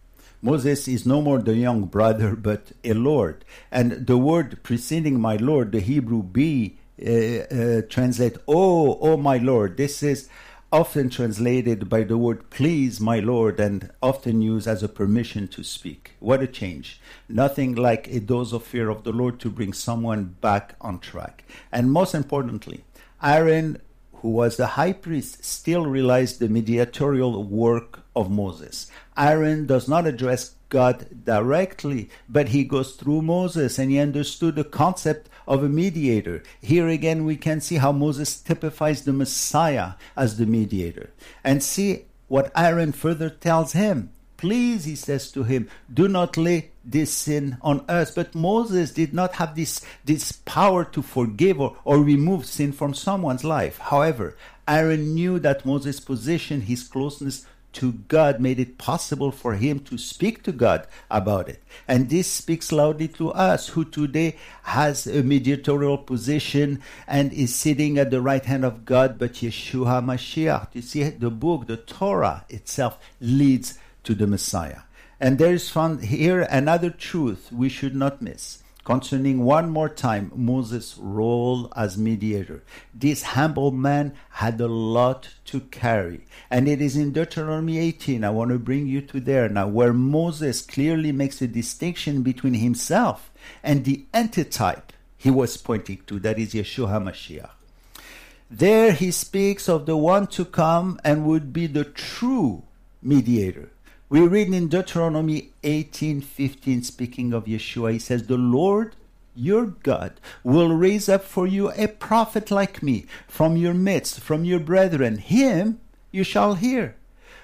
Moses 0.45 0.87
is 0.89 1.07
no 1.07 1.23
more 1.23 1.39
the 1.39 1.57
young 1.57 1.87
brother, 1.87 2.37
but 2.49 2.73
a 2.85 2.93
Lord. 2.93 3.47
And 3.73 4.07
the 4.07 4.19
word 4.19 4.63
preceding 4.63 5.19
my 5.19 5.37
Lord, 5.37 5.73
the 5.73 5.81
Hebrew 5.81 6.23
be, 6.23 6.77
uh, 7.01 7.11
uh, 7.11 7.83
translate, 7.89 8.37
oh, 8.47 8.99
oh 9.01 9.17
my 9.17 9.39
Lord. 9.39 9.79
This 9.79 10.03
is 10.03 10.29
often 10.71 11.09
translated 11.09 11.89
by 11.89 12.03
the 12.03 12.19
word 12.19 12.51
please, 12.51 13.01
my 13.01 13.21
Lord, 13.21 13.59
and 13.59 13.91
often 14.03 14.43
used 14.43 14.69
as 14.69 14.83
a 14.83 14.89
permission 14.89 15.49
to 15.49 15.65
speak. 15.65 16.11
What 16.21 16.43
a 16.43 16.47
change. 16.47 17.01
Nothing 17.27 17.75
like 17.75 18.09
a 18.09 18.21
dose 18.21 18.53
of 18.53 18.65
fear 18.65 18.91
of 18.91 19.05
the 19.05 19.13
Lord 19.13 19.41
to 19.41 19.51
bring 19.51 19.73
someone 19.73 20.37
back 20.43 20.75
on 20.79 20.99
track. 20.99 21.45
And 21.73 21.91
most 21.91 22.15
importantly, 22.15 22.85
Aaron, 23.23 23.81
who 24.17 24.29
was 24.29 24.59
the 24.59 24.67
high 24.67 24.93
priest, 24.93 25.43
still 25.43 25.87
realized 25.87 26.39
the 26.39 26.51
mediatorial 26.51 27.43
work 27.43 28.04
of 28.14 28.31
Moses. 28.31 28.90
Aaron 29.16 29.66
does 29.66 29.88
not 29.88 30.07
address 30.07 30.55
God 30.68 31.24
directly, 31.24 32.11
but 32.29 32.48
he 32.48 32.64
goes 32.64 32.94
through 32.94 33.22
Moses 33.22 33.79
and 33.79 33.90
he 33.90 33.98
understood 33.98 34.57
the 34.57 34.64
concept 34.64 35.29
of 35.46 35.62
a 35.62 35.68
mediator. 35.68 36.42
Here 36.61 36.88
again, 36.88 37.24
we 37.24 37.37
can 37.37 37.61
see 37.61 37.77
how 37.77 37.92
Moses 37.92 38.40
typifies 38.40 39.05
the 39.05 39.12
Messiah 39.12 39.92
as 40.16 40.37
the 40.37 40.46
mediator. 40.46 41.11
And 41.44 41.62
see 41.62 42.07
what 42.29 42.50
Aaron 42.57 42.92
further 42.92 43.31
tells 43.31 43.72
him. 43.72 44.11
Please, 44.37 44.85
he 44.85 44.96
says 44.96 45.31
to 45.33 45.44
him, 45.44 45.70
do 45.92 46.09
not 46.09 46.37
lay 46.37 46.70
this 46.85 47.12
sin 47.12 47.57
on 47.62 47.85
us. 47.88 48.11
But 48.11 48.35
Moses 48.35 48.90
did 48.90 49.14
not 49.14 49.35
have 49.35 49.55
this, 49.55 49.81
this 50.05 50.33
power 50.33 50.85
to 50.87 51.03
forgive 51.03 51.61
or, 51.61 51.77
or 51.85 51.98
remove 51.98 52.46
sin 52.46 52.72
from 52.72 52.94
someone's 52.94 53.44
life. 53.44 53.79
However, 53.79 54.37
Aaron 54.66 55.14
knew 55.14 55.38
that 55.38 55.64
Moses' 55.64 56.00
position, 56.00 56.62
his 56.62 56.83
closeness 56.83 57.46
to 57.75 57.93
God 58.09 58.41
made 58.41 58.59
it 58.59 58.79
possible 58.79 59.31
for 59.31 59.55
him 59.55 59.81
to 59.81 59.99
speak 59.99 60.43
to 60.45 60.53
God 60.53 60.87
about 61.11 61.49
it. 61.49 61.63
And 61.87 62.09
this 62.09 62.31
speaks 62.31 62.73
loudly 62.73 63.09
to 63.09 63.31
us 63.33 63.69
who 63.69 63.85
today 63.85 64.37
has 64.63 65.07
a 65.07 65.23
mediatorial 65.23 65.99
position 65.99 66.83
and 67.07 67.33
is 67.33 67.55
sitting 67.55 67.99
at 67.99 68.11
the 68.11 68.21
right 68.23 68.45
hand 68.45 68.65
of 68.65 68.85
God, 68.85 69.19
but 69.19 69.35
Yeshua 69.35 70.03
Mashiach. 70.05 70.69
You 70.73 70.83
see, 70.83 71.05
the 71.05 71.31
book, 71.31 71.67
the 71.67 71.77
Torah 71.77 72.45
itself 72.49 72.99
leads 73.21 73.79
to 74.05 74.15
the 74.15 74.27
Messiah. 74.27 74.81
And 75.21 75.39
there 75.39 75.55
is 75.55 75.71
found 75.71 76.05
here 76.05 76.43
another 76.51 76.91
truth 76.91 77.53
we 77.53 77.69
should 77.69 77.95
not 77.95 78.21
miss 78.21 78.63
concerning 78.85 79.44
one 79.44 79.70
more 79.70 79.88
time 79.88 80.31
Moses' 80.35 80.97
role 80.99 81.73
as 81.75 81.97
mediator. 81.97 82.62
This 82.92 83.23
humble 83.23 83.70
man 83.70 84.14
had 84.31 84.61
a 84.61 84.68
lot 84.68 85.31
to 85.47 85.61
carry. 85.61 86.27
And 86.51 86.68
it 86.68 86.81
is 86.81 86.97
in 86.97 87.12
Deuteronomy 87.12 87.79
18, 87.79 88.23
I 88.23 88.31
want 88.31 88.51
to 88.51 88.59
bring 88.59 88.87
you 88.87 89.01
to 89.01 89.20
there 89.20 89.49
now, 89.49 89.66
where 89.66 89.92
Moses 89.92 90.62
clearly 90.62 91.12
makes 91.12 91.40
a 91.40 91.47
distinction 91.47 92.23
between 92.23 92.55
himself 92.55 93.33
and 93.62 93.85
the 93.85 94.05
antitype 94.12 94.92
he 95.16 95.31
was 95.31 95.57
pointing 95.57 96.03
to, 96.07 96.18
that 96.20 96.38
is 96.38 96.53
Yeshua 96.53 97.01
HaMashiach. 97.01 97.51
There 98.51 98.92
he 98.92 99.11
speaks 99.11 99.68
of 99.68 99.87
the 99.87 99.97
one 99.97 100.27
to 100.29 100.44
come 100.44 101.01
and 101.03 101.25
would 101.25 101.53
be 101.53 101.66
the 101.66 101.85
true 101.85 102.64
mediator 103.03 103.70
we 104.09 104.21
read 104.21 104.53
in 104.53 104.69
Deuteronomy 104.69 105.51
18:15 105.62 106.85
speaking 106.85 107.33
of 107.33 107.47
Yeshua 107.47 107.93
he 107.93 107.99
says 107.99 108.27
the 108.27 108.37
Lord 108.37 108.97
your 109.35 109.67
God 109.67 110.21
will 110.43 110.77
raise 110.77 111.09
up 111.09 111.25
for 111.25 111.47
you 111.47 111.71
a 111.73 111.88
prophet 111.88 112.51
like 112.51 112.83
me 112.83 113.07
from 113.27 113.57
your 113.57 113.75
midst 113.75 114.21
from 114.21 114.45
your 114.45 114.61
brethren. 114.61 115.17
Him 115.19 115.81
you 116.12 116.23
shall 116.23 116.55
hear. 116.55 116.97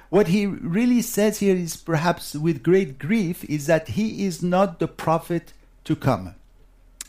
What 0.08 0.28
he 0.28 0.46
really 0.46 1.02
says 1.02 1.38
here 1.38 1.56
is 1.56 1.76
perhaps 1.76 2.34
with 2.34 2.62
great 2.62 2.98
grief 2.98 3.44
is 3.44 3.66
that 3.66 3.88
he 3.88 4.26
is 4.26 4.42
not 4.42 4.78
the 4.78 4.88
prophet 4.88 5.52
to 5.84 5.96
come 5.96 6.34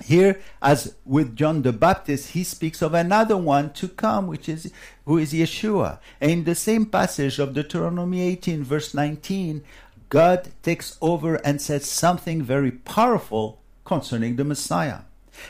here, 0.03 0.39
as 0.61 0.95
with 1.05 1.35
John 1.35 1.61
the 1.61 1.73
Baptist, 1.73 2.31
he 2.31 2.43
speaks 2.43 2.81
of 2.81 2.93
another 2.93 3.37
one 3.37 3.73
to 3.73 3.87
come, 3.87 4.27
which 4.27 4.49
is 4.49 4.71
who 5.05 5.17
is 5.17 5.33
Yeshua. 5.33 5.99
And 6.19 6.31
in 6.31 6.43
the 6.43 6.55
same 6.55 6.85
passage 6.85 7.39
of 7.39 7.53
Deuteronomy 7.53 8.21
18, 8.21 8.63
verse 8.63 8.93
19, 8.93 9.63
God 10.09 10.49
takes 10.61 10.97
over 11.01 11.35
and 11.35 11.61
says 11.61 11.85
something 11.85 12.41
very 12.43 12.71
powerful 12.71 13.61
concerning 13.85 14.35
the 14.35 14.43
Messiah. 14.43 15.01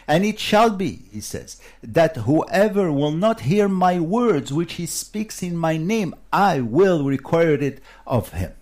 And 0.07 0.23
it 0.23 0.39
shall 0.39 0.69
be, 0.69 1.03
he 1.11 1.21
says, 1.21 1.59
that 1.81 2.15
whoever 2.17 2.91
will 2.91 3.11
not 3.11 3.41
hear 3.41 3.67
my 3.67 3.99
words 3.99 4.53
which 4.53 4.73
he 4.73 4.85
speaks 4.85 5.41
in 5.41 5.57
my 5.57 5.77
name, 5.77 6.15
I 6.31 6.61
will 6.61 7.03
require 7.03 7.55
it 7.55 7.81
of 8.05 8.33
him. 8.33 8.53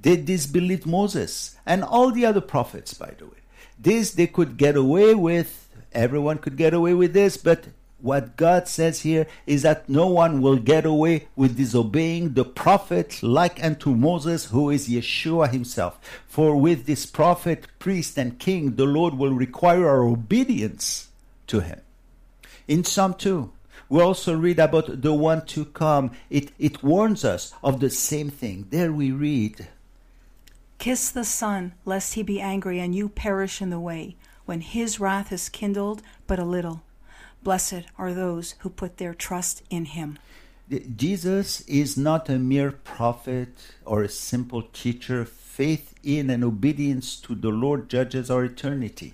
Did 0.00 0.26
this 0.26 0.46
believe 0.46 0.86
Moses 0.86 1.56
and 1.66 1.84
all 1.84 2.10
the 2.10 2.26
other 2.26 2.40
prophets, 2.40 2.94
by 2.94 3.12
the 3.18 3.26
way? 3.26 3.39
This 3.80 4.12
they 4.12 4.26
could 4.26 4.56
get 4.56 4.76
away 4.76 5.14
with. 5.14 5.68
Everyone 5.92 6.38
could 6.38 6.56
get 6.56 6.74
away 6.74 6.94
with 6.94 7.14
this, 7.14 7.36
but 7.36 7.68
what 7.98 8.36
God 8.36 8.68
says 8.68 9.00
here 9.00 9.26
is 9.46 9.62
that 9.62 9.88
no 9.88 10.06
one 10.06 10.40
will 10.40 10.56
get 10.56 10.86
away 10.86 11.28
with 11.36 11.56
disobeying 11.56 12.34
the 12.34 12.44
prophet 12.44 13.22
like 13.22 13.62
unto 13.62 13.94
Moses, 13.94 14.46
who 14.46 14.70
is 14.70 14.88
Yeshua 14.88 15.50
himself. 15.50 15.98
For 16.26 16.56
with 16.56 16.86
this 16.86 17.06
prophet, 17.06 17.66
priest, 17.78 18.16
and 18.18 18.38
king, 18.38 18.76
the 18.76 18.84
Lord 18.84 19.14
will 19.14 19.32
require 19.32 19.88
our 19.88 20.04
obedience 20.04 21.08
to 21.48 21.60
him. 21.60 21.80
In 22.68 22.84
Psalm 22.84 23.14
2, 23.14 23.52
we 23.88 24.00
also 24.00 24.36
read 24.36 24.58
about 24.58 25.02
the 25.02 25.12
one 25.12 25.44
to 25.46 25.64
come. 25.64 26.12
It, 26.30 26.52
it 26.58 26.82
warns 26.82 27.24
us 27.24 27.52
of 27.62 27.80
the 27.80 27.90
same 27.90 28.30
thing. 28.30 28.66
There 28.70 28.92
we 28.92 29.10
read, 29.10 29.68
Kiss 30.80 31.10
the 31.10 31.26
Son, 31.26 31.74
lest 31.84 32.14
he 32.14 32.22
be 32.22 32.40
angry 32.40 32.80
and 32.80 32.94
you 32.94 33.10
perish 33.10 33.60
in 33.60 33.68
the 33.68 33.78
way, 33.78 34.16
when 34.46 34.62
his 34.62 34.98
wrath 34.98 35.30
is 35.30 35.50
kindled 35.50 36.00
but 36.26 36.38
a 36.38 36.44
little. 36.44 36.82
Blessed 37.42 37.82
are 37.98 38.14
those 38.14 38.54
who 38.60 38.70
put 38.70 38.96
their 38.96 39.12
trust 39.12 39.62
in 39.68 39.84
him. 39.84 40.18
Jesus 40.96 41.60
is 41.68 41.98
not 41.98 42.30
a 42.30 42.38
mere 42.38 42.72
prophet 42.72 43.74
or 43.84 44.02
a 44.02 44.08
simple 44.08 44.62
teacher. 44.72 45.26
Faith 45.26 45.96
in 46.02 46.30
and 46.30 46.42
obedience 46.42 47.16
to 47.16 47.34
the 47.34 47.50
Lord 47.50 47.90
judges 47.90 48.30
our 48.30 48.44
eternity. 48.44 49.12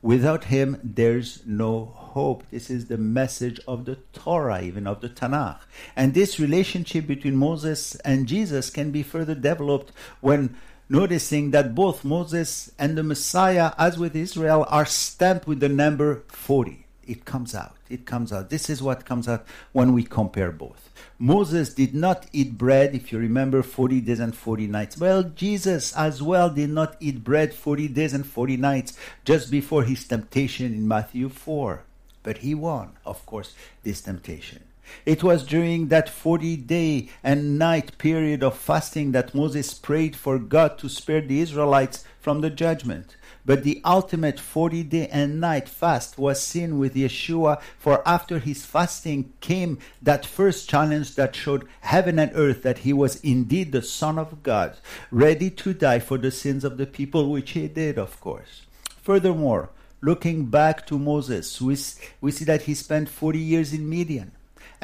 Without 0.00 0.44
him, 0.44 0.80
there's 0.82 1.42
no 1.44 1.84
hope. 1.84 2.44
This 2.50 2.70
is 2.70 2.86
the 2.86 2.98
message 2.98 3.60
of 3.68 3.84
the 3.84 3.96
Torah, 4.14 4.62
even 4.62 4.86
of 4.86 5.02
the 5.02 5.10
Tanakh. 5.10 5.60
And 5.96 6.14
this 6.14 6.40
relationship 6.40 7.06
between 7.06 7.36
Moses 7.36 7.94
and 7.96 8.26
Jesus 8.26 8.70
can 8.70 8.90
be 8.90 9.02
further 9.02 9.34
developed 9.34 9.92
when 10.20 10.56
noticing 10.88 11.50
that 11.52 11.74
both 11.74 12.04
Moses 12.04 12.72
and 12.78 12.96
the 12.96 13.02
Messiah, 13.02 13.72
as 13.78 13.98
with 13.98 14.14
Israel, 14.16 14.66
are 14.68 14.86
stamped 14.86 15.46
with 15.46 15.60
the 15.60 15.68
number 15.68 16.22
40. 16.28 16.86
It 17.06 17.24
comes 17.24 17.54
out. 17.54 17.76
It 17.88 18.06
comes 18.06 18.32
out. 18.32 18.50
This 18.50 18.70
is 18.70 18.82
what 18.82 19.04
comes 19.04 19.28
out 19.28 19.46
when 19.72 19.92
we 19.92 20.02
compare 20.02 20.50
both. 20.50 20.90
Moses 21.18 21.72
did 21.72 21.94
not 21.94 22.26
eat 22.32 22.58
bread, 22.58 22.94
if 22.94 23.12
you 23.12 23.18
remember, 23.18 23.62
40 23.62 24.00
days 24.00 24.20
and 24.20 24.34
40 24.34 24.66
nights. 24.66 24.98
Well, 24.98 25.22
Jesus 25.22 25.92
as 25.94 26.22
well 26.22 26.50
did 26.50 26.70
not 26.70 26.96
eat 27.00 27.22
bread 27.22 27.54
40 27.54 27.88
days 27.88 28.14
and 28.14 28.26
40 28.26 28.56
nights 28.56 28.98
just 29.24 29.50
before 29.50 29.84
his 29.84 30.06
temptation 30.06 30.74
in 30.74 30.88
Matthew 30.88 31.28
4. 31.28 31.82
But 32.22 32.38
he 32.38 32.54
won, 32.54 32.92
of 33.04 33.24
course, 33.26 33.54
this 33.82 34.00
temptation. 34.00 34.63
It 35.06 35.22
was 35.22 35.44
during 35.44 35.88
that 35.88 36.08
40 36.08 36.56
day 36.56 37.08
and 37.22 37.58
night 37.58 37.98
period 37.98 38.42
of 38.42 38.56
fasting 38.56 39.12
that 39.12 39.34
Moses 39.34 39.74
prayed 39.74 40.16
for 40.16 40.38
God 40.38 40.78
to 40.78 40.88
spare 40.88 41.20
the 41.20 41.40
Israelites 41.40 42.04
from 42.20 42.40
the 42.40 42.50
judgment. 42.50 43.16
But 43.46 43.62
the 43.62 43.82
ultimate 43.84 44.40
40 44.40 44.82
day 44.84 45.08
and 45.08 45.40
night 45.40 45.68
fast 45.68 46.16
was 46.16 46.40
seen 46.40 46.78
with 46.78 46.94
Yeshua, 46.94 47.60
for 47.78 48.06
after 48.08 48.38
his 48.38 48.64
fasting 48.64 49.34
came 49.40 49.78
that 50.00 50.24
first 50.24 50.68
challenge 50.68 51.14
that 51.16 51.36
showed 51.36 51.68
heaven 51.80 52.18
and 52.18 52.32
earth 52.34 52.62
that 52.62 52.78
he 52.78 52.94
was 52.94 53.20
indeed 53.22 53.72
the 53.72 53.82
Son 53.82 54.18
of 54.18 54.42
God, 54.42 54.78
ready 55.10 55.50
to 55.50 55.74
die 55.74 55.98
for 55.98 56.16
the 56.16 56.30
sins 56.30 56.64
of 56.64 56.78
the 56.78 56.86
people, 56.86 57.30
which 57.30 57.50
he 57.50 57.68
did, 57.68 57.98
of 57.98 58.18
course. 58.20 58.62
Furthermore, 59.02 59.68
looking 60.00 60.46
back 60.46 60.86
to 60.86 60.98
Moses, 60.98 61.60
we, 61.60 61.76
we 62.22 62.30
see 62.30 62.46
that 62.46 62.62
he 62.62 62.74
spent 62.74 63.10
40 63.10 63.38
years 63.38 63.74
in 63.74 63.86
Midian 63.86 64.32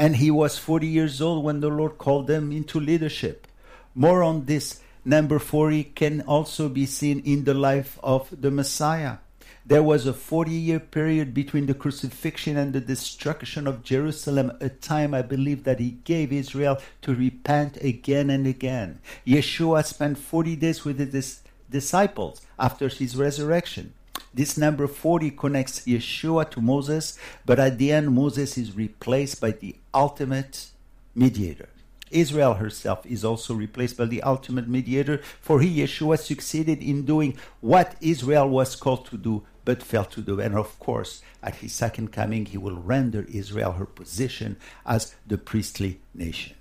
and 0.01 0.17
he 0.17 0.31
was 0.31 0.57
40 0.57 0.87
years 0.87 1.21
old 1.21 1.45
when 1.45 1.61
the 1.61 1.69
Lord 1.69 1.99
called 1.99 2.27
them 2.27 2.51
into 2.53 2.81
leadership. 2.81 3.47
More 3.95 4.23
on 4.23 4.47
this 4.47 4.81
number 5.05 5.39
40 5.39 5.85
can 5.85 6.23
also 6.23 6.71
be 6.71 6.87
seen 6.87 7.21
in 7.21 7.45
the 7.45 7.53
life 7.53 7.99
of 8.03 8.29
the 8.33 8.51
Messiah. 8.51 9.19
There 9.67 9.83
was 9.83 10.07
a 10.07 10.15
40 10.15 10.53
year 10.53 10.81
period 10.81 11.35
between 11.35 11.67
the 11.67 11.75
crucifixion 11.75 12.57
and 12.57 12.73
the 12.73 12.81
destruction 12.81 13.67
of 13.67 13.85
Jerusalem, 13.85 14.53
a 14.63 14.71
time 14.71 15.13
I 15.13 15.21
believe 15.21 15.65
that 15.65 15.81
he 15.81 15.91
gave 15.91 16.33
Israel 16.33 16.79
to 17.03 17.15
repent 17.15 17.77
again 17.83 18.31
and 18.31 18.47
again. 18.47 19.01
Yeshua 19.27 19.85
spent 19.85 20.17
40 20.17 20.57
days 20.57 20.83
with 20.83 20.99
his 21.13 21.43
disciples 21.69 22.41
after 22.59 22.89
his 22.89 23.17
resurrection. 23.17 23.93
This 24.33 24.57
number 24.57 24.87
40 24.87 25.33
connects 25.33 25.81
Yeshua 25.81 26.51
to 26.51 26.61
Moses, 26.61 27.19
but 27.45 27.59
at 27.59 27.79
the 27.79 27.93
end, 27.93 28.13
Moses 28.13 28.57
is 28.57 28.77
replaced 28.77 29.41
by 29.41 29.51
the 29.51 29.77
ultimate 29.93 30.69
mediator. 31.15 31.69
Israel 32.11 32.55
herself 32.55 33.07
is 33.07 33.25
also 33.25 33.55
replaced 33.55 33.97
by 33.97 34.05
the 34.05 34.23
ultimate 34.23 34.69
mediator, 34.69 35.19
for 35.41 35.61
he, 35.61 35.81
Yeshua, 35.81 36.19
succeeded 36.19 36.83
in 36.83 37.05
doing 37.05 37.37
what 37.61 37.95
Israel 38.01 38.49
was 38.49 38.75
called 38.75 39.07
to 39.07 39.17
do 39.17 39.43
but 39.65 39.83
failed 39.83 40.11
to 40.11 40.21
do. 40.21 40.41
And 40.41 40.57
of 40.57 40.79
course, 40.79 41.23
at 41.43 41.57
his 41.57 41.73
second 41.73 42.13
coming, 42.13 42.47
he 42.47 42.59
will 42.59 42.77
render 42.77 43.27
Israel 43.33 43.73
her 43.73 43.87
position 43.87 44.57
as 44.87 45.15
the 45.27 45.39
priestly 45.39 46.01
nation. 46.15 46.57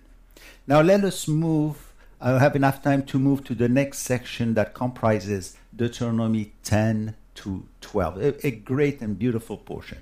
Now 0.68 0.82
let 0.82 1.04
us 1.04 1.28
move. 1.28 1.94
I'll 2.22 2.40
have 2.40 2.56
enough 2.56 2.84
time 2.84 3.04
to 3.04 3.18
move 3.18 3.44
to 3.46 3.56
the 3.56 3.70
next 3.70 4.00
section 4.00 4.54
that 4.56 4.74
comprises 4.74 5.56
Deuteronomy 5.76 6.52
10 6.64 7.16
to 7.40 7.66
12, 7.82 8.18
a, 8.18 8.48
a 8.48 8.52
great 8.52 9.02
and 9.02 9.18
beautiful 9.18 9.58
portion. 9.58 10.00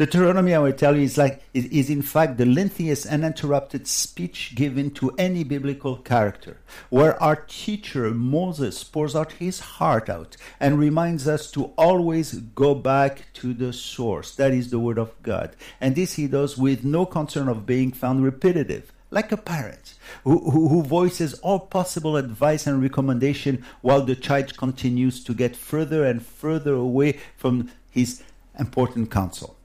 Deuteronomy, 0.00 0.54
I 0.54 0.58
will 0.60 0.72
tell 0.72 0.96
you, 0.96 1.02
is 1.02 1.18
like 1.18 1.42
is, 1.52 1.66
is 1.66 1.90
in 1.90 2.00
fact 2.00 2.38
the 2.38 2.46
lengthiest 2.46 3.04
uninterrupted 3.04 3.86
speech 3.86 4.54
given 4.54 4.90
to 4.92 5.10
any 5.18 5.44
biblical 5.44 5.98
character, 5.98 6.56
where 6.88 7.22
our 7.22 7.36
teacher 7.36 8.10
Moses 8.10 8.82
pours 8.82 9.14
out 9.14 9.32
his 9.32 9.60
heart 9.60 10.08
out 10.08 10.38
and 10.58 10.78
reminds 10.78 11.28
us 11.28 11.50
to 11.50 11.64
always 11.76 12.32
go 12.32 12.74
back 12.74 13.26
to 13.34 13.52
the 13.52 13.74
source, 13.74 14.34
that 14.36 14.54
is 14.54 14.70
the 14.70 14.78
Word 14.78 14.96
of 14.96 15.12
God. 15.22 15.54
And 15.82 15.94
this 15.94 16.14
he 16.14 16.26
does 16.28 16.56
with 16.56 16.82
no 16.82 17.04
concern 17.04 17.48
of 17.48 17.66
being 17.66 17.92
found 17.92 18.24
repetitive, 18.24 18.92
like 19.10 19.32
a 19.32 19.36
parent 19.36 19.98
who, 20.24 20.50
who, 20.50 20.82
voices 20.82 21.34
all 21.40 21.60
possible 21.60 22.16
advice 22.16 22.66
and 22.66 22.82
recommendation 22.82 23.64
while 23.80 24.02
the 24.02 24.16
child 24.16 24.56
continues 24.56 25.22
to 25.24 25.34
get 25.34 25.56
further 25.56 26.04
and 26.04 26.24
further 26.24 26.74
away 26.74 27.18
from 27.36 27.70
his 27.90 28.22
important 28.58 29.10
counsel. 29.10 29.56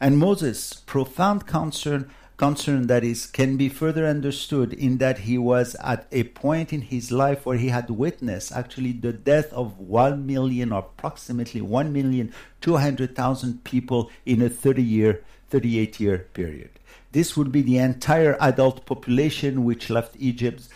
And 0.00 0.18
Moses' 0.18 0.72
profound 0.86 1.46
concern, 1.46 2.10
concern 2.38 2.86
that 2.86 3.04
is, 3.04 3.26
can 3.26 3.56
be 3.58 3.68
further 3.68 4.06
understood 4.06 4.72
in 4.72 4.96
that 4.98 5.20
he 5.20 5.36
was 5.36 5.74
at 5.76 6.06
a 6.10 6.24
point 6.24 6.72
in 6.72 6.80
his 6.80 7.12
life 7.12 7.44
where 7.44 7.58
he 7.58 7.68
had 7.68 7.90
witnessed 7.90 8.50
actually 8.52 8.92
the 8.92 9.12
death 9.12 9.52
of 9.52 9.78
1 9.78 10.26
million 10.26 10.72
or 10.72 10.78
approximately 10.78 11.60
1 11.60 11.92
million 11.92 12.32
200,000 12.62 13.62
people 13.64 14.10
in 14.24 14.40
a 14.40 14.48
30 14.48 14.82
year, 14.82 15.22
38 15.50 16.00
year 16.00 16.18
period. 16.32 16.70
This 17.12 17.36
would 17.36 17.50
be 17.50 17.62
the 17.62 17.78
entire 17.78 18.36
adult 18.40 18.86
population 18.86 19.64
which 19.64 19.90
left 19.90 20.16
Egypt, 20.18 20.68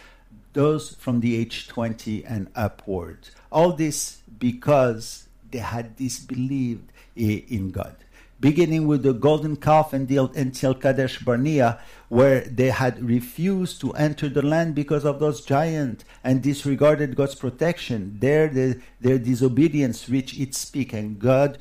those 0.52 0.94
from 0.94 1.20
the 1.20 1.36
age 1.36 1.68
20 1.68 2.24
and 2.24 2.48
upwards. 2.54 3.30
All 3.52 3.72
this 3.72 4.18
because 4.38 5.28
they 5.50 5.58
had 5.58 5.96
disbelieved 5.96 6.90
in 7.16 7.70
God 7.70 7.96
beginning 8.44 8.86
with 8.86 9.02
the 9.02 9.14
golden 9.14 9.56
calf 9.56 9.94
until, 9.94 10.30
until 10.34 10.74
Kadesh 10.74 11.18
Barnea, 11.20 11.80
where 12.10 12.42
they 12.42 12.68
had 12.68 13.02
refused 13.02 13.80
to 13.80 13.92
enter 13.92 14.28
the 14.28 14.42
land 14.42 14.74
because 14.74 15.06
of 15.06 15.18
those 15.18 15.40
giants 15.46 16.04
and 16.22 16.42
disregarded 16.42 17.16
God's 17.16 17.34
protection. 17.34 18.18
There, 18.20 18.48
the, 18.48 18.82
their 19.00 19.18
disobedience 19.18 20.10
reached 20.10 20.38
its 20.38 20.62
peak, 20.66 20.92
and 20.92 21.18
God 21.18 21.56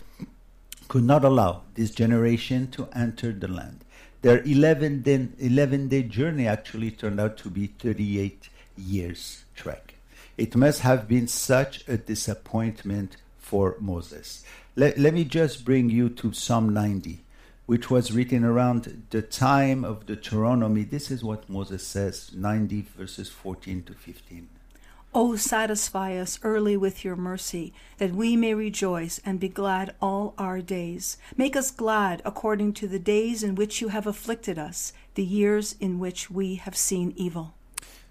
could 0.90 1.06
not 1.06 1.24
allow 1.24 1.62
this 1.76 1.92
generation 1.92 2.70
to 2.72 2.90
enter 2.94 3.32
the 3.32 3.48
land. 3.48 3.83
Their 4.24 4.42
11 4.44 5.02
day, 5.02 5.28
11 5.38 5.90
day 5.90 6.04
journey 6.04 6.48
actually 6.48 6.92
turned 6.92 7.20
out 7.20 7.36
to 7.40 7.50
be 7.50 7.68
38 7.68 8.48
years 8.78 9.44
trek. 9.54 9.96
It 10.38 10.56
must 10.56 10.80
have 10.80 11.10
been 11.10 11.28
such 11.28 11.86
a 11.90 11.98
disappointment 11.98 13.18
for 13.38 13.76
Moses. 13.82 14.46
Let, 14.78 14.98
let 14.98 15.14
me 15.14 15.26
just 15.26 15.66
bring 15.66 15.90
you 15.90 16.08
to 16.08 16.32
Psalm 16.32 16.74
90, 16.74 17.22
which 17.66 17.92
was 17.92 18.14
written 18.14 18.46
around 18.46 19.04
the 19.10 19.22
time 19.22 19.84
of 19.84 20.06
the 20.06 20.16
Deuteronomy. 20.16 20.86
This 20.86 21.12
is 21.12 21.22
what 21.22 21.50
Moses 21.50 21.86
says 21.86 22.32
90 22.34 22.86
verses 22.98 23.28
14 23.28 23.84
to 23.84 23.94
15. 23.94 24.48
O 25.16 25.36
satisfy 25.36 26.18
us 26.18 26.40
early 26.42 26.76
with 26.76 27.06
your 27.06 27.16
mercy, 27.16 27.72
that 28.00 28.16
we 28.16 28.36
may 28.36 28.56
rejoice 28.56 29.22
and 29.24 29.40
be 29.40 29.48
glad 29.48 29.94
all 30.02 30.34
our 30.40 30.60
days. 30.60 31.18
Make 31.38 31.56
us 31.56 31.70
glad 31.70 32.24
according 32.26 32.74
to 32.74 32.88
the 32.88 32.98
days 32.98 33.44
in 33.44 33.54
which 33.54 33.80
you 33.80 33.90
have 33.90 34.08
afflicted 34.08 34.58
us, 34.58 34.92
the 35.14 35.24
years 35.24 35.76
in 35.80 36.00
which 36.00 36.32
we 36.32 36.56
have 36.56 36.76
seen 36.76 37.14
evil. 37.16 37.54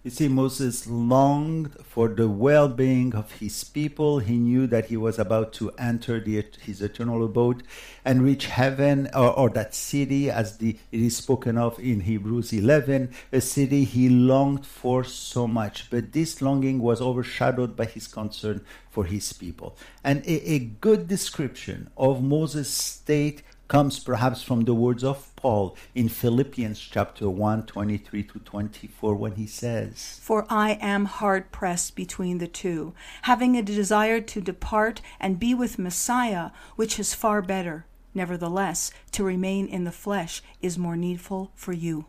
You 0.05 0.11
see, 0.11 0.27
Moses 0.27 0.88
longed 0.88 1.77
for 1.85 2.09
the 2.09 2.29
well 2.29 2.67
being 2.67 3.15
of 3.15 3.31
his 3.35 3.62
people. 3.62 4.19
He 4.19 4.37
knew 4.37 4.67
that 4.67 4.87
he 4.87 4.97
was 4.97 5.17
about 5.17 5.53
to 5.55 5.71
enter 5.79 6.19
the, 6.19 6.45
his 6.61 6.83
eternal 6.83 7.25
abode 7.25 7.62
and 8.05 8.21
reach 8.21 8.47
heaven 8.47 9.09
or, 9.15 9.31
or 9.31 9.49
that 9.51 9.77
city, 9.77 10.29
as 10.29 10.59
the, 10.59 10.77
it 10.91 11.01
is 11.01 11.19
spoken 11.19 11.57
of 11.57 11.79
in 11.79 12.01
Hebrews 12.01 12.53
11, 12.53 13.15
a 13.31 13.41
city 13.41 13.85
he 13.85 14.09
longed 14.09 14.67
for 14.67 15.05
so 15.05 15.47
much. 15.47 15.88
But 15.88 16.11
this 16.11 16.43
longing 16.43 16.81
was 16.81 17.01
overshadowed 17.01 17.77
by 17.77 17.85
his 17.85 18.09
concern 18.09 18.65
for 18.91 19.05
his 19.05 19.33
people. 19.33 19.77
And 20.03 20.27
a, 20.27 20.51
a 20.51 20.59
good 20.59 21.07
description 21.07 21.91
of 21.97 22.25
Moses' 22.25 22.69
state 22.69 23.45
comes 23.73 23.99
perhaps 23.99 24.43
from 24.43 24.65
the 24.65 24.75
words 24.75 25.03
of 25.03 25.35
Paul 25.35 25.75
in 25.95 26.11
Philippians 26.11 26.79
chapter 26.79 27.31
1, 27.31 27.65
23 27.65 28.23
to 28.25 28.39
24, 28.41 29.15
when 29.15 29.37
he 29.37 29.47
says, 29.47 30.21
For 30.21 30.45
I 30.51 30.73
am 30.73 31.07
hard 31.07 31.51
pressed 31.53 31.97
between 31.97 32.37
the 32.37 32.47
two, 32.47 32.93
having 33.23 33.57
a 33.57 33.63
desire 33.63 34.21
to 34.21 34.41
depart 34.43 35.01
and 35.19 35.41
be 35.41 35.55
with 35.55 35.79
Messiah, 35.79 36.51
which 36.77 37.01
is 37.01 37.15
far 37.15 37.41
better. 37.41 37.87
Nevertheless, 38.13 38.93
to 39.13 39.25
remain 39.25 39.67
in 39.69 39.85
the 39.85 39.91
flesh 39.91 40.43
is 40.61 40.77
more 40.77 40.95
needful 40.95 41.51
for 41.55 41.73
you. 41.73 42.05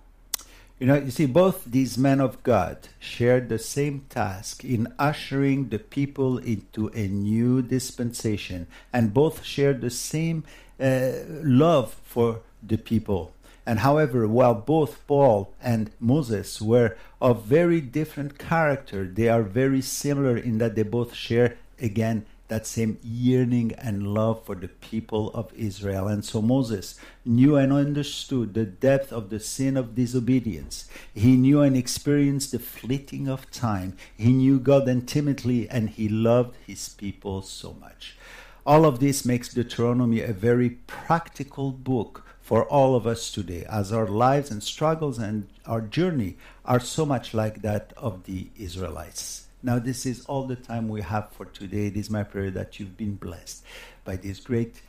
You 0.80 0.88
know, 0.88 0.95
you 0.95 1.12
see, 1.12 1.28
both 1.28 1.63
these 1.63 1.97
men 1.97 2.19
of 2.19 2.43
God 2.43 2.89
shared 2.99 3.47
the 3.47 3.58
same 3.58 4.06
task 4.10 4.65
in 4.65 4.91
ushering 4.99 5.69
the 5.69 5.80
people 5.80 6.39
into 6.39 6.89
a 6.89 7.08
new 7.08 7.62
dispensation, 7.62 8.67
and 8.91 9.13
both 9.13 9.45
shared 9.45 9.80
the 9.80 9.89
same 9.89 10.43
Uh, 10.79 11.12
love 11.43 11.95
for 12.03 12.41
the 12.62 12.77
people. 12.77 13.33
And 13.65 13.79
however, 13.79 14.27
while 14.27 14.55
both 14.55 15.05
Paul 15.07 15.53
and 15.62 15.91
Moses 15.99 16.62
were 16.62 16.97
of 17.21 17.45
very 17.45 17.79
different 17.79 18.38
character, 18.38 19.05
they 19.05 19.29
are 19.29 19.43
very 19.43 19.81
similar 19.81 20.38
in 20.38 20.57
that 20.57 20.75
they 20.75 20.83
both 20.83 21.13
share 21.13 21.57
again 21.79 22.25
that 22.49 22.67
same 22.67 22.99
yearning 23.01 23.71
and 23.79 24.13
love 24.13 24.43
for 24.45 24.53
the 24.55 24.67
people 24.67 25.31
of 25.33 25.51
Israel. 25.55 26.07
And 26.07 26.23
so 26.23 26.41
Moses 26.41 26.99
knew 27.25 27.55
and 27.55 27.71
understood 27.71 28.53
the 28.53 28.65
depth 28.65 29.13
of 29.13 29.29
the 29.29 29.39
sin 29.39 29.77
of 29.77 29.95
disobedience. 29.95 30.88
He 31.13 31.38
knew 31.38 31.62
and 31.62 31.75
experienced 31.75 32.51
the 32.51 32.59
fleeting 32.59 33.27
of 33.27 33.49
time. 33.49 33.95
He 34.15 34.33
knew 34.33 34.59
God 34.59 34.88
intimately 34.88 35.69
and 35.69 35.89
he 35.89 36.09
loved 36.09 36.55
his 36.67 36.89
people 36.89 37.41
so 37.41 37.73
much. 37.79 38.17
All 38.65 38.86
of 38.86 39.02
this 39.02 39.26
makes 39.26 39.49
Deuteronomy 39.49 40.21
a 40.21 40.32
very 40.32 40.69
practical 40.88 41.71
book 41.71 42.26
for 42.41 42.63
all 42.65 42.95
of 42.95 43.06
us 43.06 43.30
today, 43.30 43.65
as 43.69 43.91
our 43.91 44.08
lives 44.08 44.52
and 44.52 44.63
struggles 44.63 45.19
and 45.19 45.47
our 45.65 45.82
journey 45.82 46.38
are 46.63 46.80
so 46.80 47.06
much 47.06 47.34
like 47.34 47.62
that 47.62 47.91
of 47.97 48.23
the 48.23 48.47
Israelites. 48.58 49.47
Now, 49.62 49.80
this 49.80 50.06
is 50.06 50.26
all 50.28 50.43
the 50.43 50.56
time 50.56 50.88
we 50.88 51.02
have 51.02 51.30
for 51.32 51.45
today. 51.45 51.88
It 51.88 51.97
is 51.97 52.10
my 52.10 52.23
prayer 52.23 52.52
that 52.52 52.80
you've 52.80 52.95
been 52.95 53.15
blessed 53.15 53.65
by 54.06 54.15
these 54.15 54.39
great 54.39 54.82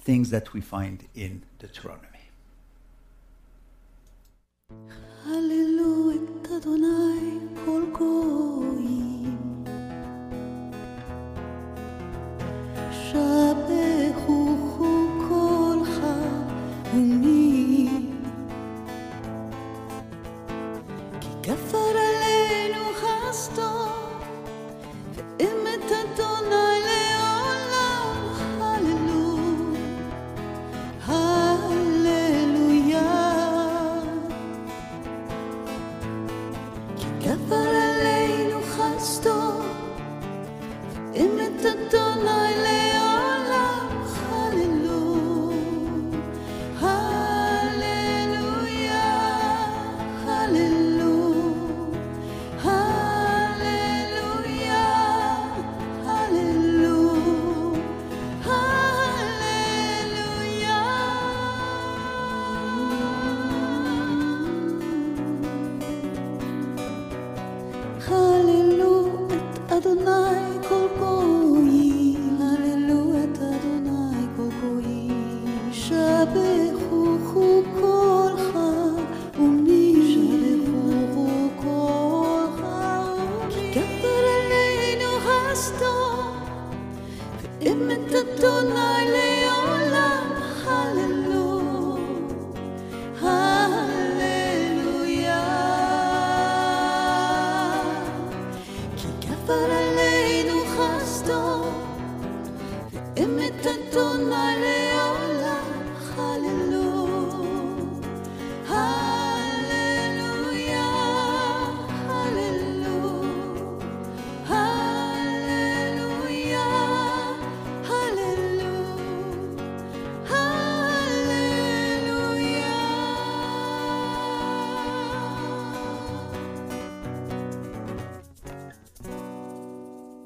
things 0.00 0.30
that 0.30 0.54
we 0.54 0.62
find 0.62 1.04
in 1.14 1.42
Deuteronomy. 1.58 2.06
Hallelujah, 5.24 6.20